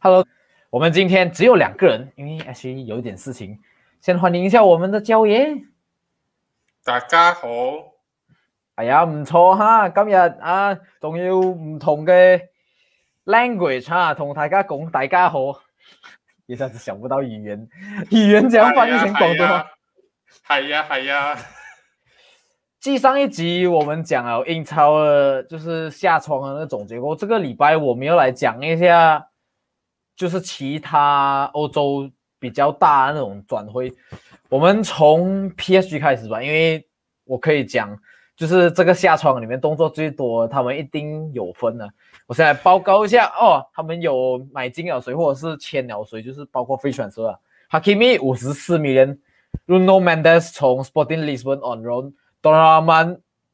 [0.00, 0.24] Hello，
[0.70, 3.58] 我们今天只有两个人，因为 H 有一点事情。
[4.00, 5.56] 先欢迎一下我们的焦爷。
[6.84, 7.48] 大家好。
[8.76, 12.42] 哎呀，唔错哈，今日啊，仲要唔同嘅
[13.24, 15.62] language 哈，同大家讲大家好。
[16.46, 17.68] 一下子想不到语言，
[18.12, 19.66] 语言怎样翻译成广东话？
[20.60, 21.36] 系呀系呀。
[22.78, 29.27] 继上一集我们讲了英超的，就是下窗的那总结过，这个礼拜我们要来讲一下，
[30.18, 33.90] 就是其他欧洲比较大的那种转会。
[34.50, 36.84] 我们从 PSG 开始吧，因为
[37.24, 37.96] 我可以讲，
[38.36, 41.88] 就是这个下窗里面动作最多，他们一定有分的。
[42.26, 47.38] 我现在报告一下哦，他们有买进了谁，或者是签了谁，就是包括飞船车啊
[47.70, 52.12] ，Hakimi 五十四 million，Runo Mendes 从 Sporting Lisbon on loan。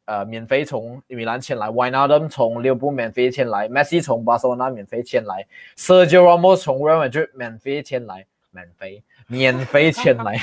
[0.06, 5.46] 呃免费从米兰签来，Wijnaldum 从利物浦免费签来，Messi 从巴塞罗那免费签来
[5.76, 10.38] ，Sergio Ramos 从 Real Madrid 免费签来，免费免费签来。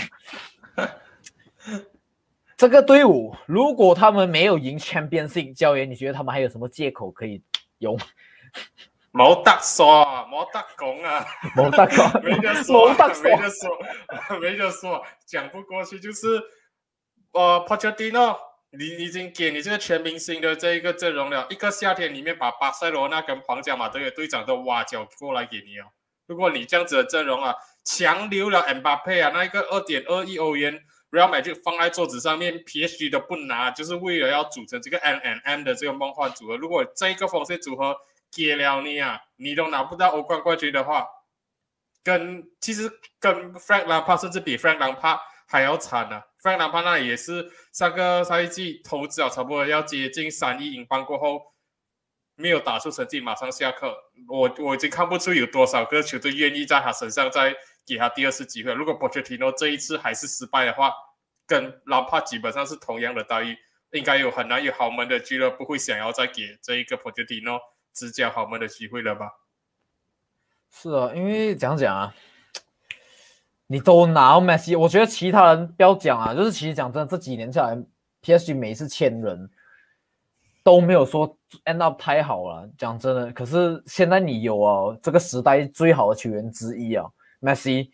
[2.57, 7.41] 这个队伍如果他们没有赢 Championship，教练你觉得他们还有什么借口可以
[7.79, 7.97] 用？
[9.11, 11.25] 冇得说，冇得讲啊，
[11.55, 13.77] 冇得讲， 没得说，没得说，
[14.39, 16.41] 没得说，讲不过去就是。
[17.33, 18.35] 呃，Pochettino，
[18.71, 25.87] 你已经给你这个全明星的这一个阵容了，一个夏天里面把巴塞罗那跟皇家马德里队长都挖角过来给你哦。
[26.25, 36.55] 如果你这样子的阵容啊，强留了 M 巴佩啊，那一个二点二亿欧元 Real 买就放在桌子上面，PSG 都不拿，就是为了要组成这个 MNM 的这个梦幻组合。
[36.55, 37.97] 如果这一个锋线组合
[38.31, 41.05] 给了你啊，你都拿不到欧冠冠军的话，
[42.01, 46.23] 跟其实跟 Frank Lampard 甚至比 Frank Lampard 还要惨呢。
[46.41, 51.53] 费南帕纳也是上个赛季投资啊，差不多要接近三亿英镑过后，
[52.35, 53.95] 没有打出成绩，马上下课。
[54.27, 58.73] 我我已经看不出有多少个球队愿意在他身上再给他第二次机会。
[58.73, 60.91] 如果波切蒂诺这一次还是失败的话，
[61.45, 63.55] 跟拉帕基本上是同样的待遇，
[63.91, 67.59] 应该有很难有豪门的俱乐部会想要再给这一个波切蒂诺
[67.93, 69.29] 执教豪门的机会了吧？
[70.71, 72.15] 是啊，因为讲讲啊。
[73.71, 77.81] 你都拿 Messi，我觉得其他人不要讲啊，就是其实讲真的，这几年下来
[78.21, 79.49] ，PSG 每一次签人
[80.61, 82.69] 都没有说 end up 太好了。
[82.77, 87.05] 讲真的，可是现在你有啊，这个时代最好的球员之一啊
[87.39, 87.87] ，Messi，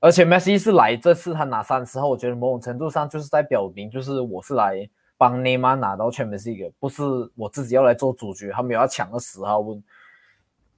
[0.00, 7.02] 而且 Messi 是来这次他拿三十号，我觉得某种程度上就是在表明，就是我是来帮内马尔拿到 Champions League，不是
[7.34, 9.82] 我自己要来做主角，他没有要抢个十号位，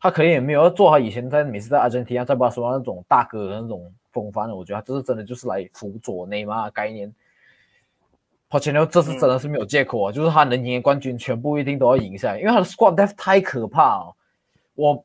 [0.00, 3.92] 他可能也没有要做他以前在每次在阿根廷啊，在巴塞罗那种大哥的那种。
[4.20, 7.14] 风帆的，我觉得他这是真的就是来辅佐内马尔概念。
[8.50, 14.16] Pochino，这次真的是没有借口啊，就是他能赢冠军，全部一定都要赢下来，因为他的 squad depth 太可怕了。
[14.74, 15.04] 我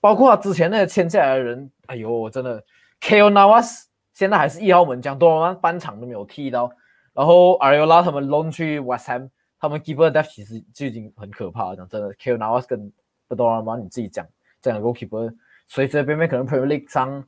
[0.00, 2.64] 包括他之前那个签下来的人，哎呦，真的
[2.98, 3.84] k o Navas
[4.14, 6.72] 现在还是一号门将，多罗曼半场都没有踢到。
[7.12, 9.28] 然后 Ariola 他们 loan 去 West Ham，
[9.58, 11.76] 他们 keeper depth 其实就已经很可怕了。
[11.76, 12.90] 讲真的 k o Navas 跟
[13.28, 14.26] 多罗曼，你自己讲
[14.62, 15.34] 这两个 keeper，
[15.66, 17.22] 随随便便可能 Premier League 上。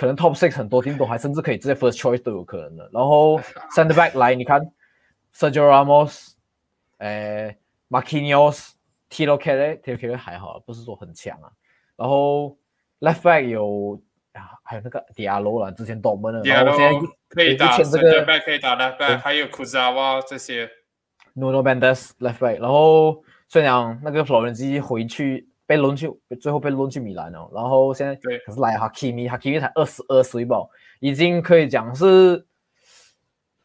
[0.00, 2.88] 可能 top six 很多听懂还甚至可以直接 first choice 都有可能的。
[2.90, 3.38] 然后
[3.76, 4.58] center back 来，你看
[5.34, 6.30] Sergio Ramos，
[6.96, 7.58] 诶
[7.90, 11.52] Kelly 还好，不是说很强啊。
[11.96, 12.56] 然后
[13.00, 14.00] left back 有
[14.32, 20.66] 啊，还有那个 Diallo 啦，之前夺门的，然后现在可以打这个 back 可以打 left back，还有 Kuzawa 这些
[21.36, 22.58] ，Nuno Mendes left back。
[22.58, 25.49] 然后虽然那个 Florenzi 回去。
[25.70, 26.10] 被轮去，
[26.40, 27.48] 最后被轮去米兰了。
[27.54, 30.56] 然后现在可是来哈基米，哈基米才二十二岁吧，
[30.98, 32.44] 已经可以讲是，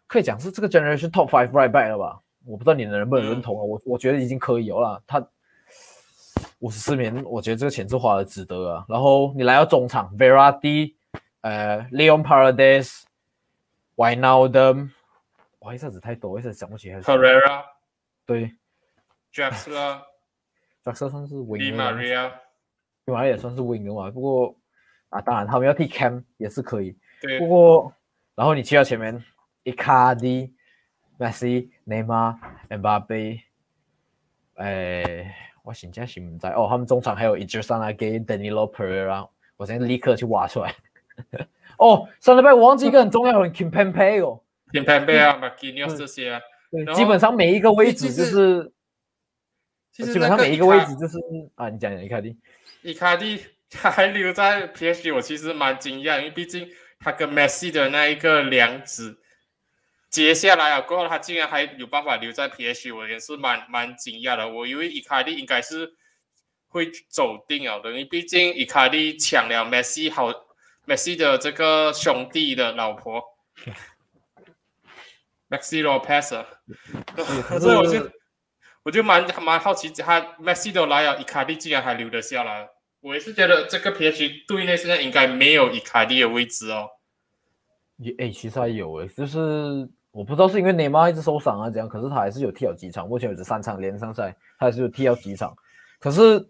[0.06, 2.22] 可以讲是这个 generation top five right back 了吧？
[2.46, 3.64] 我不知道你能不能认同啊？
[3.64, 5.02] 我我觉得已经可以有了。
[5.08, 5.28] 他
[6.60, 8.86] 五十四年，我觉得这个钱是花的值得啊。
[8.88, 10.94] 然后你来到中场，Verratti，
[11.42, 14.92] 呃，Leon Parades，Why Now Them？
[15.62, 17.02] 哇，一下子太多，一下子想不起来。
[17.02, 17.64] Herrera，
[18.28, 18.52] 对
[19.34, 20.02] ，Jackson。
[20.86, 22.32] 角色算是 wing，迪玛利亚，
[23.04, 24.12] 迪玛利亚也算是 wing 的嘛。
[24.12, 24.56] 不过
[25.10, 26.96] 啊，当然他们要踢 cam 也是可以。
[27.20, 27.40] 对。
[27.40, 27.92] 不过，
[28.36, 29.24] 然后你去到前面
[29.64, 30.52] ，，Icardi、
[31.18, 32.38] Messi、Neymar、
[32.70, 33.40] Mbappe，，
[34.58, 36.68] 哎，我现在是不在哦。
[36.70, 39.28] 他们中场还有伊吉桑拉给 Danilo Pereira，
[39.58, 40.76] 我现在立刻去挖出来。
[41.80, 44.40] 哦，上礼拜我忘记一个很重要的 Kimpembe 哦
[44.72, 48.72] ，Kimpembe 啊， Marquinhos 这些啊，对，基本上每一个位置就是。
[50.04, 51.18] 基本上每一个位置就是
[51.56, 52.38] 啊，你讲讲伊卡蒂，
[52.82, 56.70] 伊卡蒂他还留在 PSG，我其实蛮惊讶，因为毕竟
[57.00, 59.18] 他跟 Messi 的那一个梁子
[60.10, 64.48] 接下来啊过后，他竟然还有办法留在 PSG，我也是蛮蛮惊讶的。
[64.48, 65.94] 我以为伊卡蒂应该是
[66.68, 70.30] 会走定啊的，因为毕竟伊卡利抢了梅西好，
[70.84, 73.24] 梅西的这个兄弟的老婆，
[75.50, 76.46] Maxi Lopez，
[77.60, 78.12] 所以我就
[78.86, 82.70] 我就蛮蛮好奇，他梅西都来了，伊卡利竟然还留得下来，
[83.02, 86.88] 我也是觉得这个 PH 队内现在应该没有伊卡利的位置哦。
[87.98, 95.56] 也哎，其实还有哎，就是我不知道是因为内马尔一直受伤啊，这样，可是他还是有踢了几场，目前为止三场连胜赛，他还是有踢了几场。
[96.00, 96.48] 可是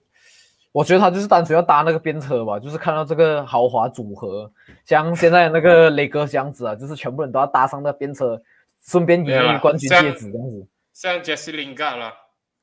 [0.73, 4.51] 我觉得他就是单纯要搭那个边车吧，就是看到这个豪华组合，
[4.83, 8.41] 像现在那个 雷哥这样子啊，就是全部人都要搭上那边车，
[8.83, 10.67] 顺便赢冠军戒指这样子。
[10.91, 12.11] 像杰西林干了，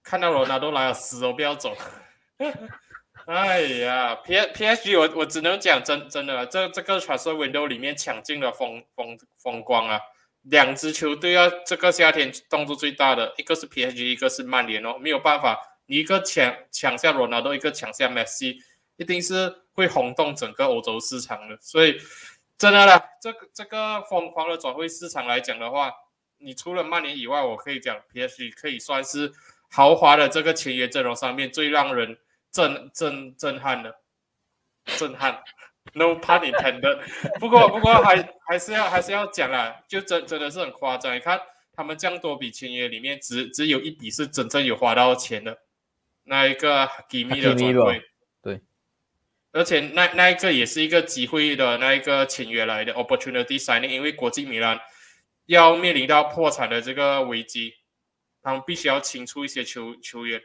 [0.03, 1.77] 看到罗纳多来了，死都不要走。
[3.27, 10.01] 哎呀，P P S G，我我只能讲真真的，这这个传说 window 里面抢尽了风风风光啊！
[10.43, 15.57] 两支球队啊，这个夏天动作最大的一个是 P S G，一个是曼联哦，没有办法，
[15.87, 18.59] 你一个抢抢下罗纳多，一个抢下梅西，
[18.97, 21.57] 一定是会轰动整个欧洲市场的。
[21.61, 21.97] 所以
[22.59, 25.93] 真的啦，这个这个疯狂的转会市场来讲的话，
[26.39, 29.33] 你除了曼联以外，我可以讲 P S G 可以算是
[29.73, 32.19] 豪华的这个签约阵容上面最让人。
[32.55, 33.97] 震震震撼的，
[34.85, 35.43] 震撼
[35.95, 36.99] ，no pun intended。
[37.41, 41.17] 不过不过还还是要还是要讲啦，就真真的是很夸张。
[41.17, 41.41] 你看
[41.73, 45.61] 他们这样多笔签约里面，只只有一笔是真正有花到钱的，
[46.25, 48.03] 那一个 Gimme 的转会，
[48.43, 48.61] 对，
[49.53, 54.79] 而且那那一个也是一个机会的那一个签约来的 opportunity signing，因为国际米兰
[55.47, 57.77] 要面临到破产的这个危机，
[58.43, 60.43] 他们必须要清出一些球球员。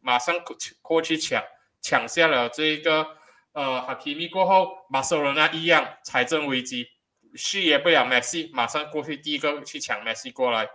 [0.00, 1.42] 马上过过去抢
[1.80, 3.16] 抢下了这一个
[3.52, 6.86] 呃哈基米过后，马塞罗那一样财政危机，
[7.34, 10.68] 续约不了梅西，马上过去第一个去抢梅西过来。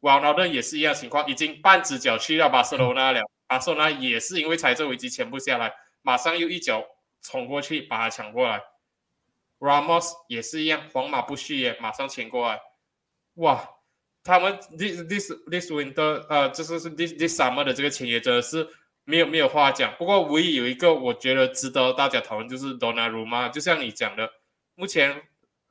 [0.00, 6.84] 瓦纳顿也是一样情况，已经半只脚去到巴塞罗那了，巴塞罗那也是因为财政危机签不下来，马上又一脚
[7.22, 8.62] 冲过去把他抢过来。
[9.58, 12.60] Ramos 也是一样，皇马不续约，马上签过来。
[13.36, 13.73] 哇！
[14.24, 18.66] 他们 this this this winter 呃，这是是 this this summer 的这个签约真的是
[19.04, 19.94] 没有没有话讲。
[19.98, 24.30] 不过唯一有一个我觉得值得大家讨论就是 Donna Ruma，就像你讲的，
[24.74, 25.22] 目前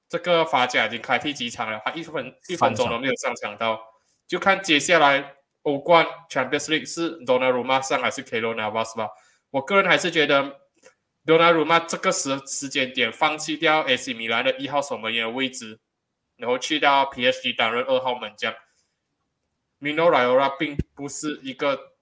[0.07, 3.81] 这个法甲已经开辟几场了，他一分一分钟都没有上场到，
[4.27, 5.33] 就看接下来
[5.63, 9.09] 欧冠 Champions League 是 Donna Ruma 上还是 k e l o Navas 吧。
[9.49, 10.59] 我个人还是觉得
[11.25, 15.79] Donna Ruma 这个时时间点放弃掉 AC 米兰的一号守门员的位置。
[16.37, 18.53] 然后去到 PSG 担任二号门将
[19.79, 21.93] ，Mino Raiola 并不是一个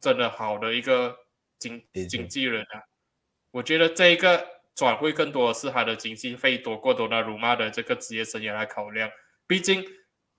[0.00, 1.16] 真的好的一个
[1.58, 2.82] 经经纪人啊。
[3.50, 9.10] 我觉得这一个转会更多的是他的经济费多过多纳鲁马的这个职业生涯来考量。
[9.46, 9.84] 毕竟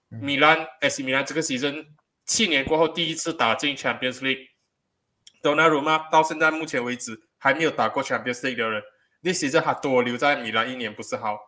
[0.10, 1.86] 米兰 AC 米兰这个 season
[2.26, 4.50] 七年过后第一次打进 Champions League，
[5.42, 8.84] 多纳鲁马到现在目前为止还没有打过 Champions League 的人，
[9.22, 11.40] 那其实他多留在米兰一年不是好。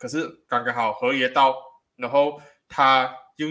[0.00, 1.54] 可是刚刚好合约到，
[1.96, 3.48] 然后他又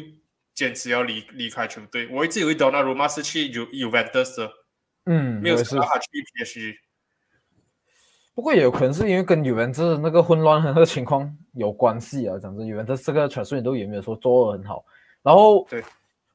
[0.55, 2.09] 坚持要离离开球队。
[2.11, 4.51] 我一直以为 Donnarumma 是去 U Juventus 的，
[5.05, 6.73] 嗯，没有想到他去 PSG。
[8.33, 12.39] 不过也有可能是因为跟 Juventus 那个混乱和情况有关系啊。
[12.39, 14.83] 讲真，Juventus 这个传说都也没有说做的很好。
[15.21, 15.83] 然后，对，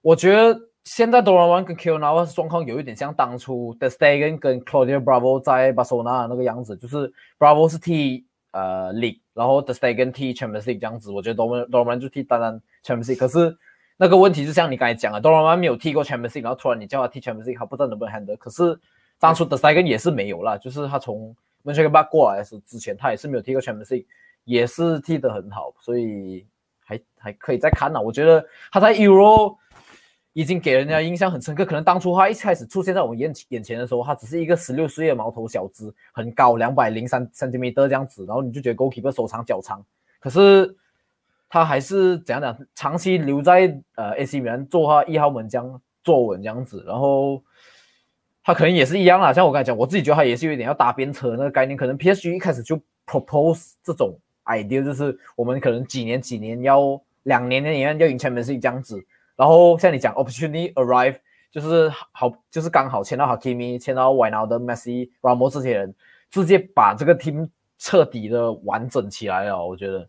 [0.01, 7.13] 我觉得现在 Donnarumma 跟 k i l n a 状况有一点像当初 The Stegen 跟 Claudio Bravo 在巴塞罗那那个样子，就是
[7.37, 9.19] Bravo 是替呃 League。
[9.35, 13.19] 然后 The Stegen 踢 Champions League 这样子，我觉得 Dorman Dorman 就踢单单 Champions League。
[13.19, 13.55] 可是
[13.97, 18.37] 那个问题就像你刚才讲的，Dorman 没有踢过 Champions League，然后突然你叫他踢 Champions League，他不知道能不能 handle。
[18.37, 18.79] 可是
[19.19, 24.07] 当初 The Stegen 也是没有啦，就是他从 Manchester 过来是之前，他也是没有踢过 Champions League，
[24.45, 26.47] 也是踢得很好，所以
[26.85, 28.01] 还还可以再看呐。
[28.01, 29.57] 我觉得他在 Euro。
[30.35, 31.65] 已经给人家印象很深刻。
[31.65, 39.83] 可能当初他一开始出现在我们眼眼前的时候，他只是一个十六岁的毛头小子，很高，两百零三 centimeter 这样子，然后你就觉得 goalkeeper 手长脚长。
[40.21, 40.77] 可是
[41.49, 46.85] 他还是怎样讲，长期留在呃 AC 米兰做他一号门将，坐稳这样子。
[46.87, 47.41] 然后
[48.43, 51.77] 他可能也是一样啦，像我刚才讲，我自己觉得他也是有点要搭边车那个概念。
[51.77, 52.77] 可能 PSG 一开始就
[53.07, 59.01] propose 这种 idea，就是我们可能几年几年要两年的年要赢 Champions 这样子。
[59.37, 61.19] 然后像你讲，opportunity arrive，
[61.51, 65.95] 就是好，就是刚好签到 Hakimi，签到 w i n a l d Messi、Ramos 这些人，
[66.31, 69.67] 直接把这个 team 彻底的完整起来了。
[69.67, 70.09] 我觉得，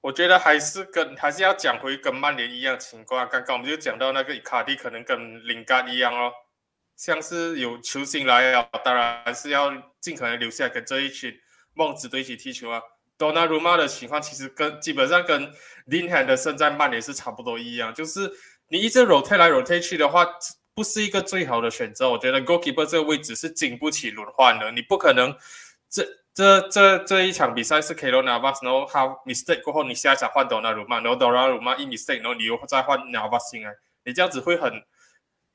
[0.00, 3.28] 我觉得还是跟还是要讲回跟曼联一样情况。
[3.28, 6.32] 刚刚我们就讲到那个卡蒂可能跟林加一样哦，
[6.96, 11.34] 像是有球星来了，当然是要尽可能留下跟这一群
[11.74, 12.80] 梦子队一起踢球啊。
[13.20, 15.52] 多纳鲁马的情况其实跟基本上跟
[15.84, 18.32] 林汉的胜在曼联是差不多一样，就是
[18.68, 20.26] 你一直 rotate 来 rotate 去的话，
[20.74, 22.08] 不是一个最好的选择。
[22.08, 25.36] 我觉得 goalkeeper 这个位置是经不起轮换的，你不可能
[25.90, 33.74] 这这这这一场比赛是 Kelo Navas，然后他 mistake 过后，你下一场换 Donnarumma，然后 Donnarumma 一 mistake，然后你又再换 Navas 进来，
[34.06, 34.82] 你这样子会很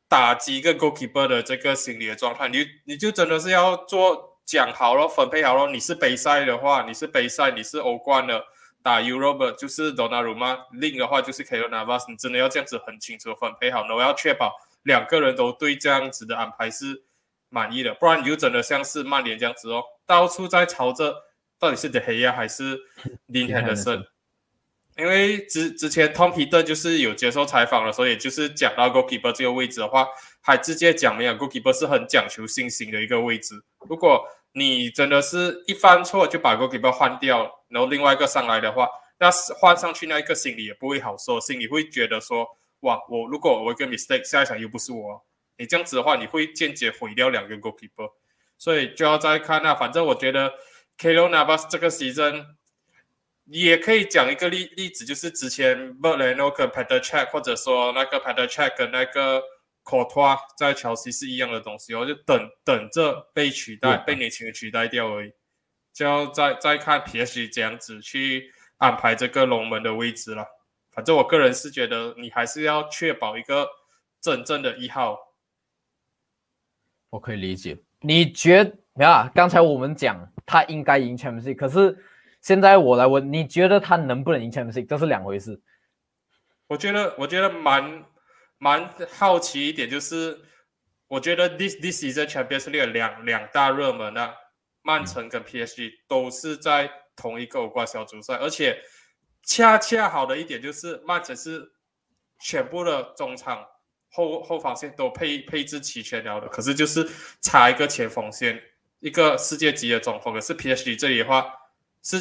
[0.07, 2.47] 打击一个 goalkeeper 的这个心理的状态。
[2.47, 5.71] 你你就真的是要做讲好了，分配好了。
[5.71, 8.45] 你是杯赛的话，你是杯赛，你是欧冠的。
[8.83, 17.03] 打 Europe 就是 Donnarumma，另的话就是 Kelo Navas，你真的要这样子很清楚分配好，然后要确保两个人都对这样子的安排是
[17.49, 21.15] 满意的，不然你就真的像是曼联这样子哦，到处在朝着
[21.57, 22.79] 到底是德黑亚还是
[23.25, 24.05] 林肯的胜。
[24.97, 30.07] 因为之之前 Tom p e t e r 就是有接受采访的时候，也就是讲到 Goalkeeper 这个位置的话，
[30.45, 33.55] 还直接讲没有 Goalkeeper 是很讲求信心的一个位置，
[33.89, 38.87] 如果你真的是一犯错就把 goalkeeper 换掉，然后另外一个上来的话，
[39.17, 42.47] 那换上去那一个心里也不会好受，心里会觉得说，
[42.81, 45.25] 哇，我如果我一个 mistake，下一场又不是我，
[45.57, 48.11] 你这样子的话，你会间接毁掉两个 goalkeeper，
[48.55, 50.53] 所以就要再看那，反正我觉得
[50.99, 52.45] Kelo Navas 这个 season
[53.45, 59.41] 也可以讲一个例例子，就是之前 Berlino 跟 Peter Check，或者说那个 Peter Check 跟那个。
[59.85, 65.31] 口托在乔西是一样的东西，我就等等着被取代，被年轻人取代掉而已。
[65.93, 70.43] 就要再再看 PSG 这样子去安排这个龙门的位置了。
[70.89, 73.69] 反正我个人是觉得，你还是要确保一个
[74.19, 75.17] 真正的一号。
[77.11, 77.77] 我可以理解。
[78.01, 79.31] 你觉啊？
[79.35, 81.95] 刚才我们讲他应该赢 Champions League，可是
[82.41, 84.87] 现在我来问，你觉得他能不能赢 Champions League？
[84.87, 85.61] 这是两回事。
[86.67, 88.03] 我觉得，我觉得蛮。
[88.57, 90.39] 蛮好奇一点，就是
[91.07, 94.33] 我觉得 this this season Champions League 两两大热门啊，
[94.81, 98.81] 曼城跟 PSG 都是在同一个欧冠小组赛，而且
[99.43, 101.71] 恰恰好的一点就是曼城是
[102.39, 103.65] 全部的中场
[104.09, 107.07] 后后防线都配配置齐全了的，可是就是
[107.41, 108.61] 差一个前锋线，
[108.99, 111.53] 一个世界级的中锋，可是 PSG 这里的话
[112.01, 112.19] 是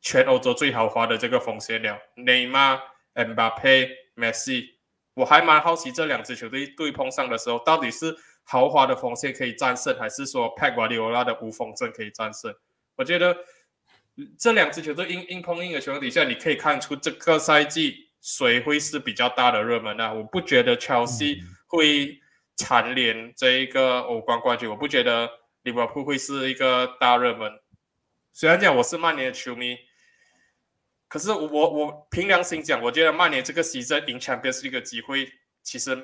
[0.00, 2.82] 全欧洲最豪华的这个锋线了，内马尔、
[3.14, 4.77] 恩巴佩、梅西。
[5.18, 12.54] 我还蛮好奇这两支球队对碰上的时候，到底是豪华的锋线可以战胜，还是说佩瓜迪欧拉的无锋阵可以战胜？
[12.94, 13.36] 我觉得
[14.38, 20.12] 这两支球队硬硬碰硬的情况底下，你可以看出这个赛季谁会是比较大的热门啊？
[20.12, 22.20] 我不觉得切尔西会
[22.56, 25.28] 蝉联这一个欧冠冠军，我不觉得
[25.64, 27.50] 利物浦会是一个大热门。
[28.32, 29.76] 虽然讲我是曼联的球迷。
[31.08, 35.96] 可是我我凭良心讲，我觉得曼联这个 season 赢 Champions League 的机会其实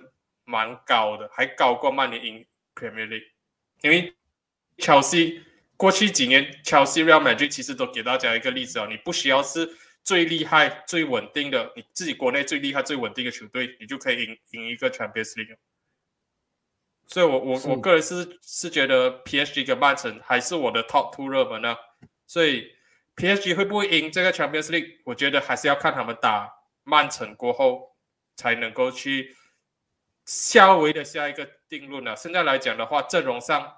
[0.45, 3.27] 蛮高的，还高过曼联赢 Premier League。
[3.83, 4.15] 因为
[4.79, 5.43] Chelsea
[5.77, 15.57] 过去几年 Chelsea Real Madrid 其实都给大家一个例子啊，你不需要是最厉害、最稳定的，你自己国内最厉害、最稳定的球队，你就可以赢赢一个 Champions League。
[17.09, 21.77] 所以，我我我个人是是觉得 PSG 跟曼城还是我的 top two 热门啊，
[22.27, 22.73] 所以。
[23.17, 24.97] PSG 会不会赢这个 Champions League？
[25.05, 26.53] 我觉得还是要看他们打
[26.83, 27.95] 曼城过后
[28.35, 29.37] 才能够去
[30.25, 32.17] 稍微的下一个定论了。
[32.17, 33.73] 现在来讲的话，阵容上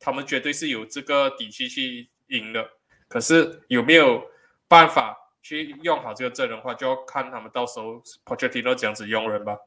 [0.00, 2.66] 他们绝对是有这个底气去赢的。
[3.08, 4.22] 可是有没有
[4.66, 9.58] 办法去用好这个阵容的话，就要看他们到时候 Pochettino 这样子用人吧。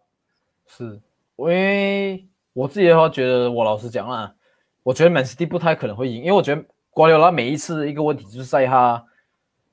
[0.66, 1.00] 是，
[1.36, 4.34] 因为我自己的话，觉得我老实讲啊，
[4.82, 9.06] 我觉得 Man City 不太可能会赢，因为我觉得瓜迪奥拉每一次一个问题就是在他。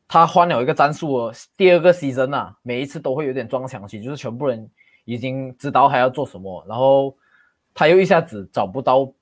[0.09, 4.67] 他换了一个战术，第二个 season 啊，每一次都会有点撞墙期，就是全部人
[5.05, 7.15] 已经知道他要做什么，然后
[7.75, 9.13] 他又一下子找不到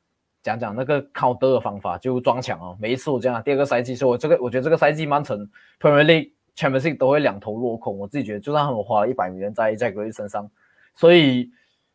[0.45, 2.77] 讲讲那个靠德的方法，就撞墙哦。
[2.81, 5.51] 每一次我这样，第二个赛季，所以我这个我觉得这个赛季曼城
[5.81, 7.99] Premier League Champions League 都会两头落空。
[7.99, 10.49] 我自己觉得，就算他们花了一百美元在在格雷身上，
[10.95, 11.51] 所以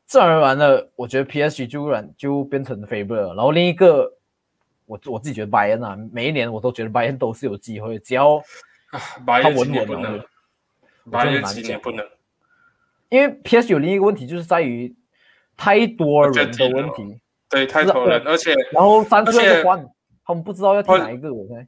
[0.05, 3.35] 自然而然的，我觉得 PSG 就然就变成 favorite。
[3.35, 4.11] 然后另一个，
[4.85, 8.43] 我我自己觉得拜恩啊，每一年我都觉得拜恩都是有机会，只要。
[9.25, 10.25] 他稳稳的，
[11.09, 12.05] 八月今年不能，
[13.09, 14.93] 因为 PS 有另一个问题，就是在于
[15.55, 19.87] 太多人的问题，对，太多人，而且然后三次要换，
[20.25, 21.33] 他们不知道要听哪一个。
[21.33, 21.65] 我猜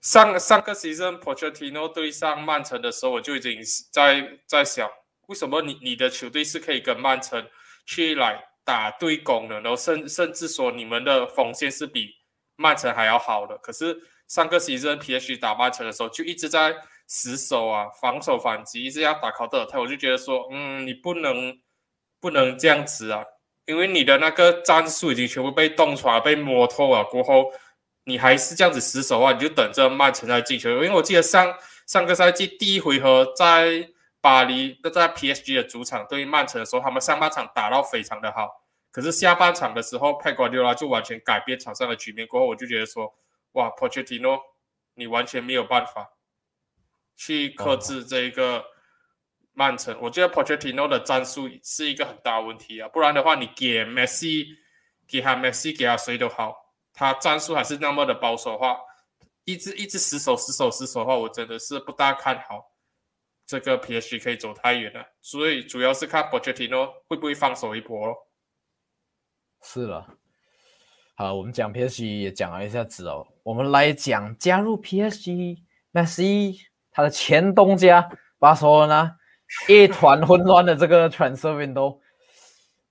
[0.00, 3.60] 上上个 season Pochettino 对上曼城的时候，我就已经
[3.92, 4.90] 在在想，
[5.28, 7.46] 为什么你你的球队是可以跟曼城
[7.86, 12.08] 去来打对攻的，然后甚甚至说你们的锋线是比
[12.56, 13.96] 曼城还要好的，可是。
[14.28, 19.78] 上个赛季 P H 打曼城的时候，就一直在死守啊，防守反击，一直要打考特尔泰。
[19.78, 21.58] 我就觉得说，嗯，你不能
[22.20, 23.24] 不能这样子啊，
[23.64, 27.02] 因为你的那个战术已经全部被洞穿、被摸透了。
[27.04, 27.50] 过后
[28.04, 30.70] 你还是这样子死守啊，你就等着曼城来进球。
[30.70, 31.54] 因为我记得上
[31.86, 33.88] 上个赛季第一回合在
[34.20, 38.48] 巴黎，在 P S G 的主场对曼城的时候，他们上半场打到非常的好，
[38.90, 42.26] 可是下半场的时候，佩瓜迪拉就完全改变场上的局面。
[42.26, 43.14] 过后，我就觉得说，
[43.52, 44.40] 哇，Pochettino，
[44.94, 46.16] 你完全没有办法
[47.16, 48.64] 去克制这一个
[49.52, 49.98] 曼城。
[50.00, 54.46] 我觉得 Pochettino 的战术是一个很大问题啊，不然的话，你给 Messi，
[55.06, 58.78] 给他 Messi，给他谁都好，他战术还是那么的保守化，
[59.44, 62.72] 一直一直死守死守死守的话，我真的是不大看好
[63.46, 65.04] 这个 PSG 可以走太远了。
[65.20, 68.28] 所以主要是看 Pochettino 会不会放手一搏咯。
[69.62, 70.06] 是了，
[71.20, 76.60] 好，我们讲 PSG 也讲了一下子哦，我们来讲加入 PSG，Messi
[76.92, 78.08] 他的前东家
[78.38, 79.16] 巴塞罗那
[79.68, 81.98] 一团 混乱的这个 transfer window，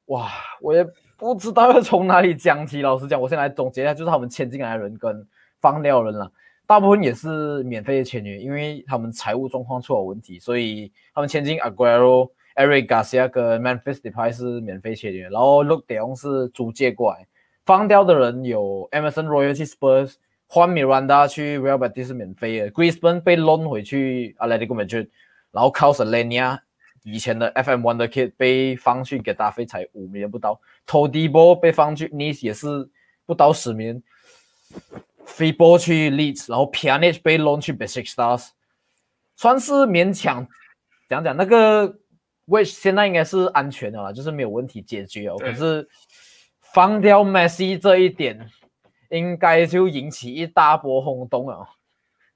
[0.07, 0.29] 哇，
[0.59, 2.81] 我也不知道要从哪里讲起。
[2.81, 5.25] 老实讲，我先来总结一下，就是他们签进来的人跟
[5.61, 6.29] 放掉人了，
[6.65, 12.29] 大部分也是免费的签约，因为他们财务状况出了问题，所以他们签进 Aguero。
[12.57, 17.25] Eric Garcia 跟 Memphis Depay 是免费签约，然后 Look De Jong 是租借过来。
[17.67, 20.13] 放掉的人有 Emerson Royalty, Spurs，
[20.47, 22.71] 换 Miranda 去 Real Betis 是免费的。
[22.71, 25.09] Griezmann 被 loan 回去 Atletico Madrid，
[25.51, 26.57] 然后 Carlos Lenia
[27.03, 30.61] 以前的 FM One 的 Kid 被放去给大费才五年不到。
[30.87, 32.89] Todibo 被放去 Nice 也是
[33.25, 34.01] 不到十年。
[35.25, 38.47] 飞波去 Leeds，然后 Pjanic 被 loan 去 Basic Stars，
[39.35, 40.47] 算是勉强
[41.09, 41.99] 讲讲那个。
[42.47, 45.35] which 现在应该是安全的了，就是没有问题解决哦。
[45.37, 45.85] 可是
[46.77, 48.51] 放掉 Messi 这一点，
[49.09, 51.69] 应该就引起一大波轰动啊！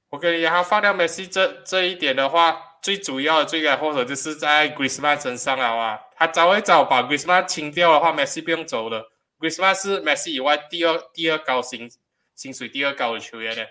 [0.10, 6.00] 我跟你讲，放掉 Messi 这这一点的话，最主要的罪该或者就是在 Griezmann 身上了啊。
[6.15, 9.12] 他早一早把 Griezmann 清掉的话，Messi 不用走了。
[9.39, 11.88] Griezmann 是 Messi 以外第二第二高薪
[12.33, 13.62] 薪水第二高的球员呢。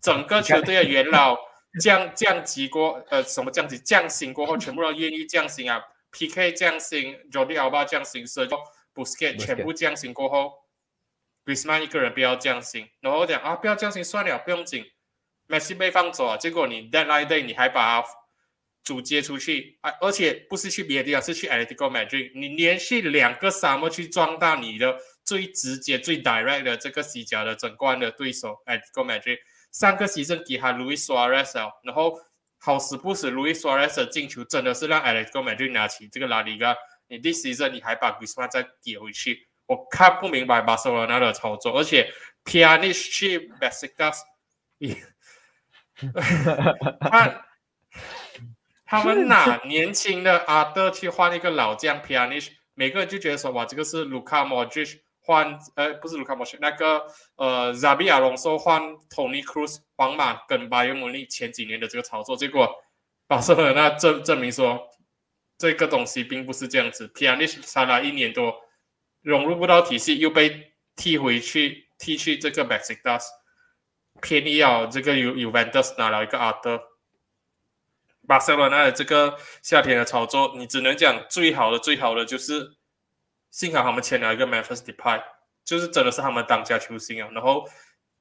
[0.00, 1.36] 整个球队的元老。
[1.80, 3.76] 降降级过，呃，什么降级？
[3.78, 5.80] 降薪过后，全部都愿意降薪啊
[6.12, 6.52] ！P.K.
[6.52, 8.48] 降薪，Jordi Alba 降薪，所以
[9.04, 10.52] Busquets 全部降薪过后
[11.44, 14.84] ，Griezmann 一个人不要降薪，然后讲啊，不要降薪算了，不用紧。
[15.48, 18.04] Messi 被放走啊，结果你 Deadline Day 你还把
[18.84, 29.38] 主接出去啊，而且不是去别的地方，是去 Atletico Madrid，你连续两个沙漠去壮大你的最直接、最 direct 的这个西甲的整冠的对手 Atletico Madrid。
[29.72, 32.18] 上个牺牲给他 Luis Suarez，然后
[32.58, 36.76] 好死不死 Luis Suarez 的进球真的是让 Alex Madrid 拿起这个拉里嘎，
[37.10, 42.10] 你 this season 你还把 Griezmann 再给回去，我看不明白巴塞罗那的操作，而且
[42.44, 44.20] Pjanic 去 Besiktas，
[47.00, 47.44] 他
[48.86, 55.00] 他们拿年轻的阿德去换一个老将 Pjanic，每个人就觉得说哇这个是 Luka Modric。
[55.22, 62.74] 换呃不是卢卡莫什，那个呃扎比亚隆索换 Tony Cruz，皇马跟拜仁慕尼前几年的这个操作，结果
[63.28, 64.88] 巴塞罗那证证明说
[65.60, 67.06] 这个东西并不是这样子。
[67.08, 68.62] p i a n i s 才来一年多，
[69.20, 73.30] 融入不到体系，又被踢回去踢去这个 b a s i c d a s
[74.22, 76.80] 偏要这个 U Uventus 拿了一个阿德，
[78.26, 82.76] 巴塞罗那的这个夏天的操作，你只能讲最好的最好的就是。
[83.52, 85.20] 幸好他们签了一个 Memphis Depay，
[85.64, 87.28] 就是真的是他们当家球星啊。
[87.32, 87.68] 然后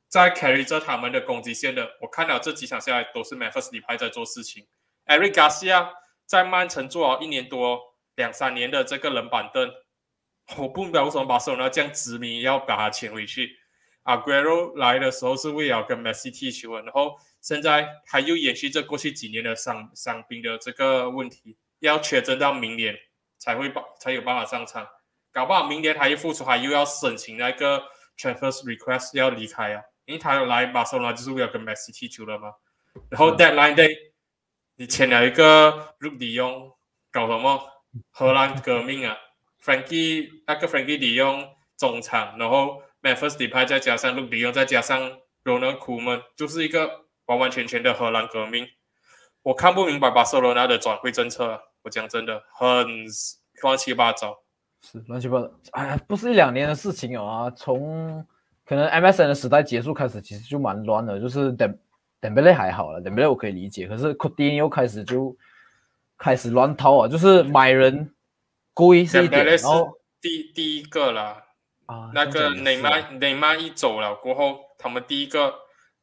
[0.08, 4.66] 在 carry 着他们的攻击线的，我看到这几场下来都是 Memphis Depay 在做事情。
[5.06, 5.92] Eric Garcia
[6.30, 7.82] 在曼城坐了一年多、
[8.14, 9.68] 两三年的这个冷板凳，
[10.58, 13.58] 我不明白为什么把手呢这样执迷要把他请回去。
[14.04, 22.96] Aguero 来的时候是为了跟梅西踢球，然后现在他又延续着过去几年的伤伤病的这个问题，要确诊到明年
[23.40, 24.88] 才会把才有办法上场。
[25.32, 27.84] 搞不好明年他一复出，他又要申请那个
[28.18, 32.54] transfer request 要离开啊，因为他要来巴塞罗那就是为了跟梅西踢球了嘛。
[33.10, 33.96] 然后 deadline day
[34.80, 36.72] 你签了一个 Luke De Jong，
[37.12, 37.60] 搞什么
[38.12, 39.18] 荷兰革命啊
[39.62, 45.02] ？Frankie 那个 Frankie De Jong 中场，然后 Memphis Depay 再加上 Luke d 再加上
[45.44, 46.90] Ronald Koeman，就是一个
[47.26, 48.66] 完完全全的荷兰革命。
[49.44, 52.88] 我看不明白巴塞罗那的转会政策，我讲真的很
[53.62, 54.34] 乱七八糟。
[54.80, 57.52] 是乱七八糟，哎，不是一两年的事情啊。
[57.52, 58.26] 从
[58.66, 61.20] 可能 MSN 的时代结束开始，其实就蛮乱的。
[61.20, 61.78] 就是等
[62.20, 63.88] 等贝雷还好了，等贝雷我可以理解。
[63.88, 65.36] 可是 i n 又开始就
[66.18, 68.14] 开始乱套啊，就是买人
[68.74, 71.44] 故意是一点，然后第第一个啦，
[71.86, 75.54] 啊，那个内马内马一走了过后，他们第一个，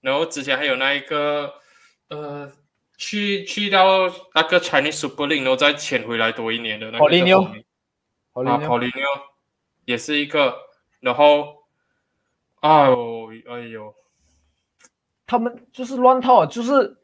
[0.01, 1.53] 然后之前还有那一个
[2.09, 2.51] 呃，
[2.97, 6.99] 去去到那个 Chinese Super League，然后再潜回来多一年的那个。
[6.99, 7.47] 啊，保利尼奥
[9.87, 10.55] 也是一个，
[11.01, 11.65] 然后，
[12.61, 13.95] 哎呦，哎呦，
[15.27, 16.97] 他们就是乱套，就是，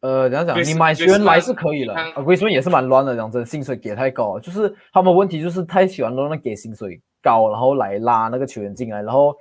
[0.00, 0.62] 呃，怎样讲？
[0.62, 9.36] 你买球员来是可以了，啊，龟孙也是蛮乱的，讲真，薪水给太高，就是他们问题就是太喜欢乱给薪水，高，然后来拉那个球员进来，然后我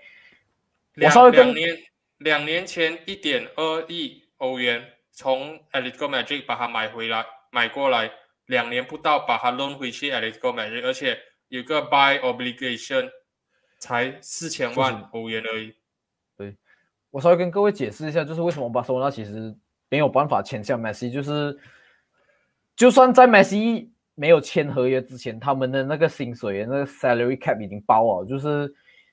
[0.95, 1.77] 两稍微跟两年
[2.17, 8.11] 两年前一点二亿欧元从 Atletico Madrid 把它买回来买过来，
[8.47, 13.09] 两年不到把它 loan 回去 Atletico Madrid，而且有个 buy obligation
[13.77, 15.75] 才四千万欧元而已。
[17.11, 19.55] 我稍微跟各位解释一下，就是为什么巴塞罗那其实
[19.89, 21.57] 没有办法签下梅西，就是
[22.75, 28.71] 就算在梅西没有签合约之前，他们的那个薪水那个 salary cap 已经包了，就是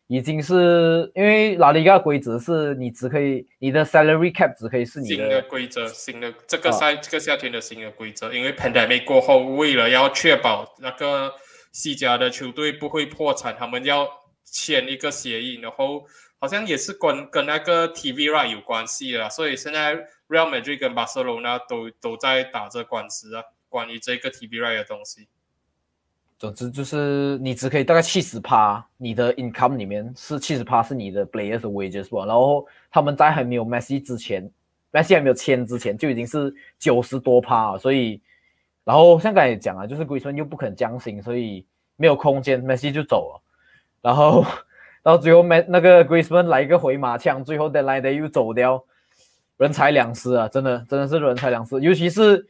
[0.08, 6.72] 已经是因为拉里加规则是你只可以你的 salary cap 只可以是你新的的规则，新的这个啊。
[6.72, 11.32] 赛、这个夏天的新的规则，因为 pandemic 过后，为了要确保那个
[11.72, 14.06] 西甲的球队不会破产，他们要
[14.44, 16.04] 签一个协议，然后
[16.44, 19.94] 好像也是跟跟那个 TVR 有关系啦，所以现在
[20.28, 25.26] Real Madrid 跟巴塞罗那都都在打着官司啊，关于这个 TVR 的东西。
[26.38, 34.46] 总之就是你只可以大概七十趴，你的 income 里面是七十趴是你的 players wages 吧，然后他们在还没有 Messi 之前
[34.92, 38.20] ，Messi 还没有签之前就已经是九十多趴了，所以
[38.84, 43.42] 然后像刚才也讲啊，就是龟孙又不肯降薪，所以没有空间，Messi 就走了，
[44.02, 44.44] 然后
[45.04, 48.82] 到最后 m 那个 Griezmann 来一个回马枪，最后 deadline day 又走掉，
[49.58, 52.44] 人财两失啊，真的真的是人财两失，尤其是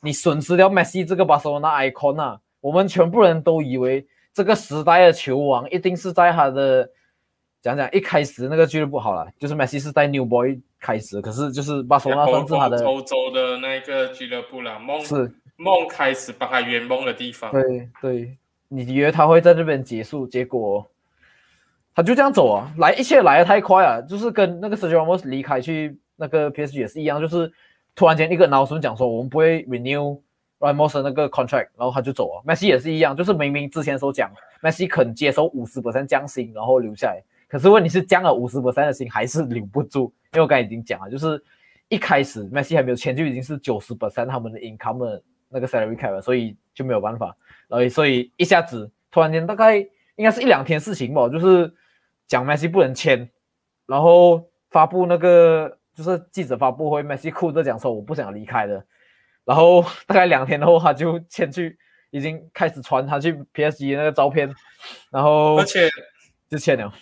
[0.00, 2.40] 你损失掉 Messi 这个巴塞罗那 icon 啊。
[2.60, 6.90] 我们全部人都以为这个时代的球王一定是在他的
[7.62, 17.52] 讲讲一开始那个俱乐部好了，就是梅西是在 New Boy 开始，可是就是巴塞罗那欧算是他的欧洲的那个俱乐部啦，梦是梦开始把他圆梦的地方。
[17.52, 18.36] 对对，
[18.68, 20.84] 你以为他会在这边结束，结果
[21.98, 27.52] 他就这样走啊，来一切来的太快啊，就是跟那个 Sergio Ramos 离开去那个 PSG 也是一样，就是
[27.96, 30.20] 突然间一个脑孙讲说我们不会 renew。
[30.60, 32.42] Ramos 那个 contract，然后他就走了。
[32.44, 34.28] Messi 也是一样，就是明明之前所讲
[34.60, 37.22] ，Messi 肯接受五十 percent 降薪，然后留下来。
[37.48, 40.12] 可是问题是降了五十 percent 的薪，还是留不住。
[40.32, 41.40] 因为我刚才已经讲了，就是
[41.88, 47.36] 一开始 Messi 还没有签，就已经是九十 percent 他们的 income 的那个 salary cap 了，所以就没有办法。
[47.68, 51.72] 然后所以一下子突然间大概应该是一两天事情吧，就是
[52.28, 53.28] 讲 Messi 不能签，
[53.86, 58.86] 然后发布那个就是记者发布会，Messi 哭着讲说我不想离开的。
[59.44, 61.78] 然后大概两天后，他就签去，
[62.10, 64.54] 已经开始传他去 PSG 那个照片，
[65.10, 65.88] 然后而且
[66.50, 66.92] 就签了。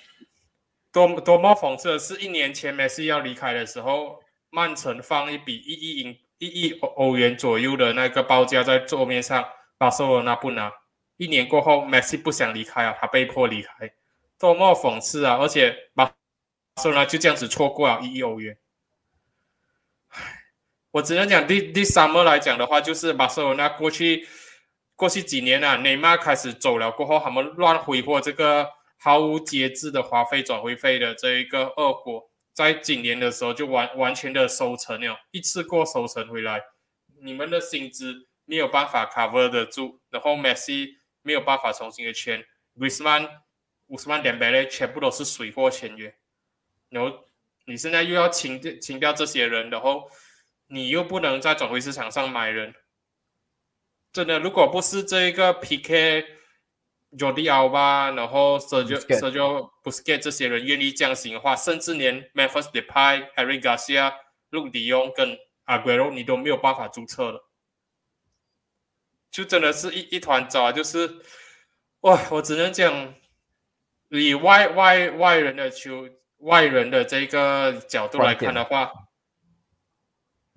[0.93, 9.45] 多多么讽刺的是，一年前梅西要离开的时候，曼城放一笔一亿英一亿欧元左右的那个报价在桌面上，
[9.77, 10.73] 巴塞罗那不拿。
[11.17, 13.91] 一年过后，梅西不想离开啊，他被迫离开，
[14.38, 15.37] 多么讽刺啊！
[15.40, 16.14] 而且巴
[16.77, 18.59] 塞罗那就这样子错过了一亿欧元。
[20.92, 24.27] 我只能讲，第第三个来讲的话，就是巴塞罗那过去
[24.94, 28.68] 过去几年啊，内马尔开始走了过后，他们乱挥霍这个
[28.99, 36.62] 毫无节制的花费转会费的这一个恶果，在今年的时候就完完全的收成了，一次过收成回来，
[37.22, 40.88] 你们的薪资没有办法 cover 得住，然后 Messi
[41.20, 42.42] 没有办法重新的签
[42.75, 43.29] ，Griezmann、
[43.88, 46.16] 乌斯曼、典贝勒全部都是水货签约，
[46.88, 47.25] 然后
[47.66, 50.11] 你现在又要清掉清掉这些人，然后。
[50.68, 52.75] 你又不能在转会市场上买人，
[54.12, 56.27] 真的，如果不是这一个 PK、
[57.12, 64.12] Jordi Alba，然后 Sergio、Sergio Busquets 这些人愿意降薪的话，甚至连 Memphis Depay、Harry Garcia、
[64.51, 67.49] 陆迪翁跟 Aguero 你都没有办法注册了，
[69.31, 71.20] 就真的是一一团糟，就是
[72.01, 73.14] 哇，我只能讲，
[74.11, 78.90] 以外外外人的球外人的这个角度来看的话。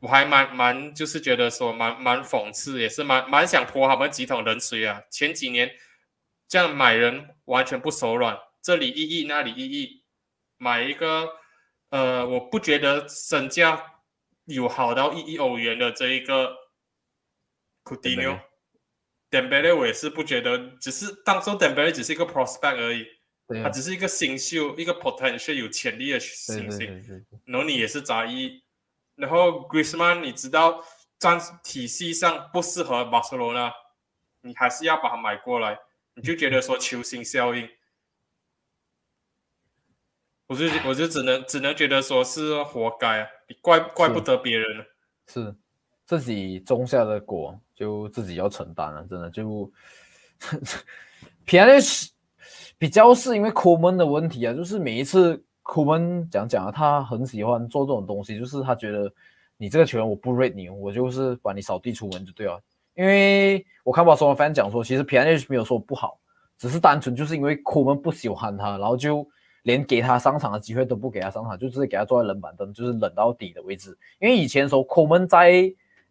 [0.02, 5.04] 我还蛮蛮就是觉得说蛮蛮讽刺，也是蛮蛮想泼他们几桶冷水啊！
[5.12, 5.70] 前几年
[6.48, 10.06] 这样买人完全不手软，这里一亿那里一亿，
[10.56, 11.28] 买一个
[11.90, 13.96] 呃，我不觉得身价
[14.46, 16.56] 有好到一亿欧元的这一个
[17.84, 18.40] 库蒂纽，
[19.30, 23.06] 登贝勒我也是不觉得，只是当中登贝勒只是一个 prospect 而已，
[23.64, 28.64] 他只是一个新秀，一个 potential 有潜力的新星，然后你也是杂一亿。
[29.16, 30.84] 然后 Griezmann，你知道
[31.18, 33.74] 战体系上不适合巴塞罗那，
[34.42, 35.78] 你还是要把它买过来，
[36.14, 37.68] 你就觉得说球星效应，
[40.48, 44.86] 我就我就只能只能觉得说是活该啊，你怪怪不得别人了，
[45.28, 45.54] 是
[46.06, 49.70] 自己种下的果就自己要承担了，真的就
[51.46, 51.80] p i a
[52.80, 55.40] 比较是因为抠门的问题啊，就是每一次。
[55.62, 59.08] 库门讲讲啊，他很喜欢做这种东西，就是他觉得
[59.56, 62.60] 你这个球员我不 rate 你，我就是把你扫地出门就对了。
[62.96, 66.18] 因为我看巴塞罗那 fan 讲说，其实 p i a n 没有说不好，
[66.58, 69.24] 只是单纯就是因为库门不喜欢他，然后就
[69.62, 73.96] 连给他上场的机会都不给他上场，就直接给他坐在冷板凳，就是冷到底的位置。
[74.20, 75.52] 因为以前的时候库门在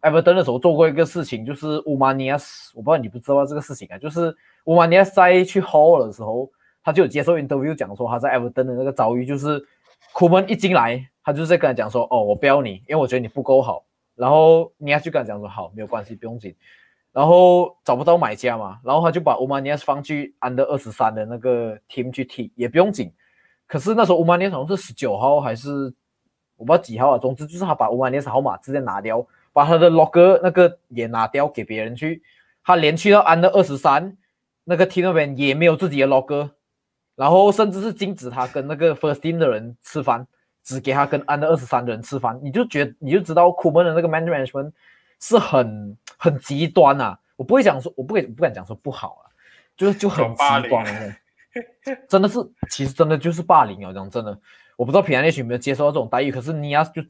[0.01, 6.49] Everton 的时候做过一个事情，就是乌马尼亚斯，我不知道你不知道这个事情啊，就是乌马尼亚斯在去 Hall 的时候，
[6.83, 9.63] 他就有接受 interview 讲说他在 Everton 的那个遭遇，就是
[10.13, 13.85] 库门一进来，他就是在跟他讲说，哦，我不要你，因为我觉得你不够好。
[14.15, 16.55] 然后尼亚就跟他讲说，好，没有关系，不用紧。
[17.11, 23.11] 然后找不到买家嘛，然后他就把乌马尼亚斯放去 and 二十三的那个 team 去踢，也不用紧。
[23.65, 25.93] 可是那时候乌马尼亚斯好像是十九号还是
[26.55, 32.21] 我不知道几号啊，总之就是他把乌马尼亚斯号码直接拿掉，把他的 logger 那个也拿掉给别人去。
[32.63, 34.17] 他连去到 Under 二十三
[34.63, 36.51] 那个 team 那边也没有自己的 logger，
[37.19, 40.25] 然后甚至是禁止他跟那个 first team 的人吃饭，
[40.63, 42.39] 只给他跟 Under 二十三的人吃饭。
[42.41, 44.71] 你就觉你就知道库门的那个 management
[45.19, 45.97] 是很。
[46.21, 49.31] 很极端呐，我不会讲说，我不敢不敢讲说不好啊，
[49.77, 51.15] 就是就很极端的，
[52.09, 54.37] 真的是，其实真的就是霸凌啊，这种真的，
[54.75, 57.01] 我不知道平安那群有没有接受到这种待遇，可是尼亚就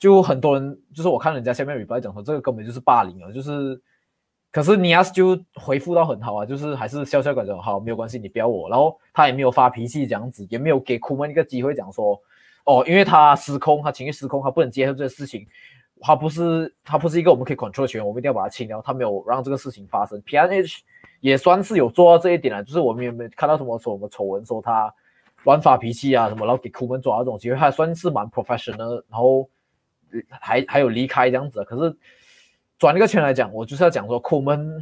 [0.00, 3.80] 就很多人，就是我看人家下面 reply 讲说，这个根本就是霸凌啊，就是，
[4.54, 12.16] 可是尼亚就回复到很好啊，就是还是笑笑感觉好，没有关系，你不要我，然后他也没有发脾气这样子，也没有给库门一个机会讲说，
[12.62, 15.44] 哦，因为他失控，他情绪失控，他不能接受这个事情。
[16.00, 18.80] 他不是他不是一个我们可以 control 的球员，我们一定要把他清掉。
[18.80, 20.20] 他没有让这个事情发生。
[20.22, 20.82] P N H
[21.20, 24.92] 也算是有做到这一点了，就是我们也没看到什么什么丑闻，说他
[25.44, 29.02] 乱发脾气啊什么，然后给库门抓到这种机会，还算是蛮 professional。
[29.08, 29.48] 然后
[30.28, 31.64] 还还有离开这样子。
[31.64, 31.96] 可是
[32.78, 34.80] 转一个圈来讲，我就是要讲说库门，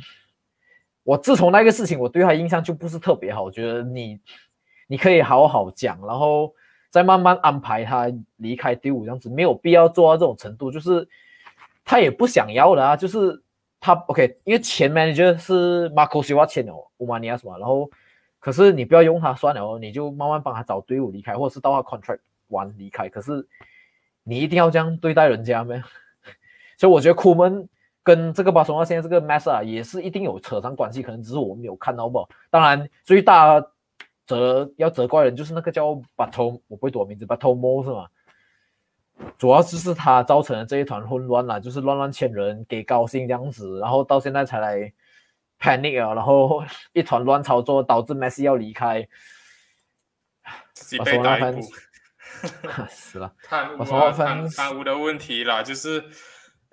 [1.05, 3.43] 我自从那个事情，我对他印象就不是特别好。
[3.43, 4.21] 我觉得你
[4.87, 6.55] 你可以好好讲，然后。
[6.93, 11.09] 再慢慢安排他离开队伍，这样子没有必要做到这种程度，就是
[11.87, 13.43] 他也不想要的啊，就是
[13.81, 17.91] 他 OK，因为前 manager 是 Marco Silva 签的乌马尼亚什么，然后
[18.39, 23.49] 可是你不要用他算了哦，你就慢慢帮他找队伍离开，或者是到他 contract 完离开，可是
[24.23, 25.83] 你一定要这样对待人家没？
[26.77, 27.67] 所以我觉得库门
[28.03, 32.23] 跟这个巴塞罗那现在这个 mess 啊，也是一定有扯上关系，可能只是我们没有看到吧？
[32.51, 33.65] 当然最大。
[34.25, 38.07] 责要责怪人就是那个叫巴托，我不会读名字，巴托莫是吗？
[39.37, 44.93] 主要就是他造成了这一团混乱了，就是乱乱签人给高薪这样子，然后到现在才来
[45.61, 46.63] panic 啊，然后
[46.93, 49.07] 一团乱操作导致 Messi 要离开，
[50.73, 51.61] 自己被逮捕，
[52.89, 56.03] 死了，贪污贪贪污的问题啦，就是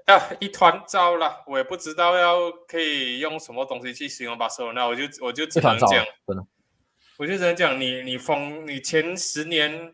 [0.09, 6.05] 啊一团糟了，我也不知道要可以用什么东西去形容巴塞罗那，我就我就只能讲。
[7.17, 9.93] 我就只能讲，你你风，你前十年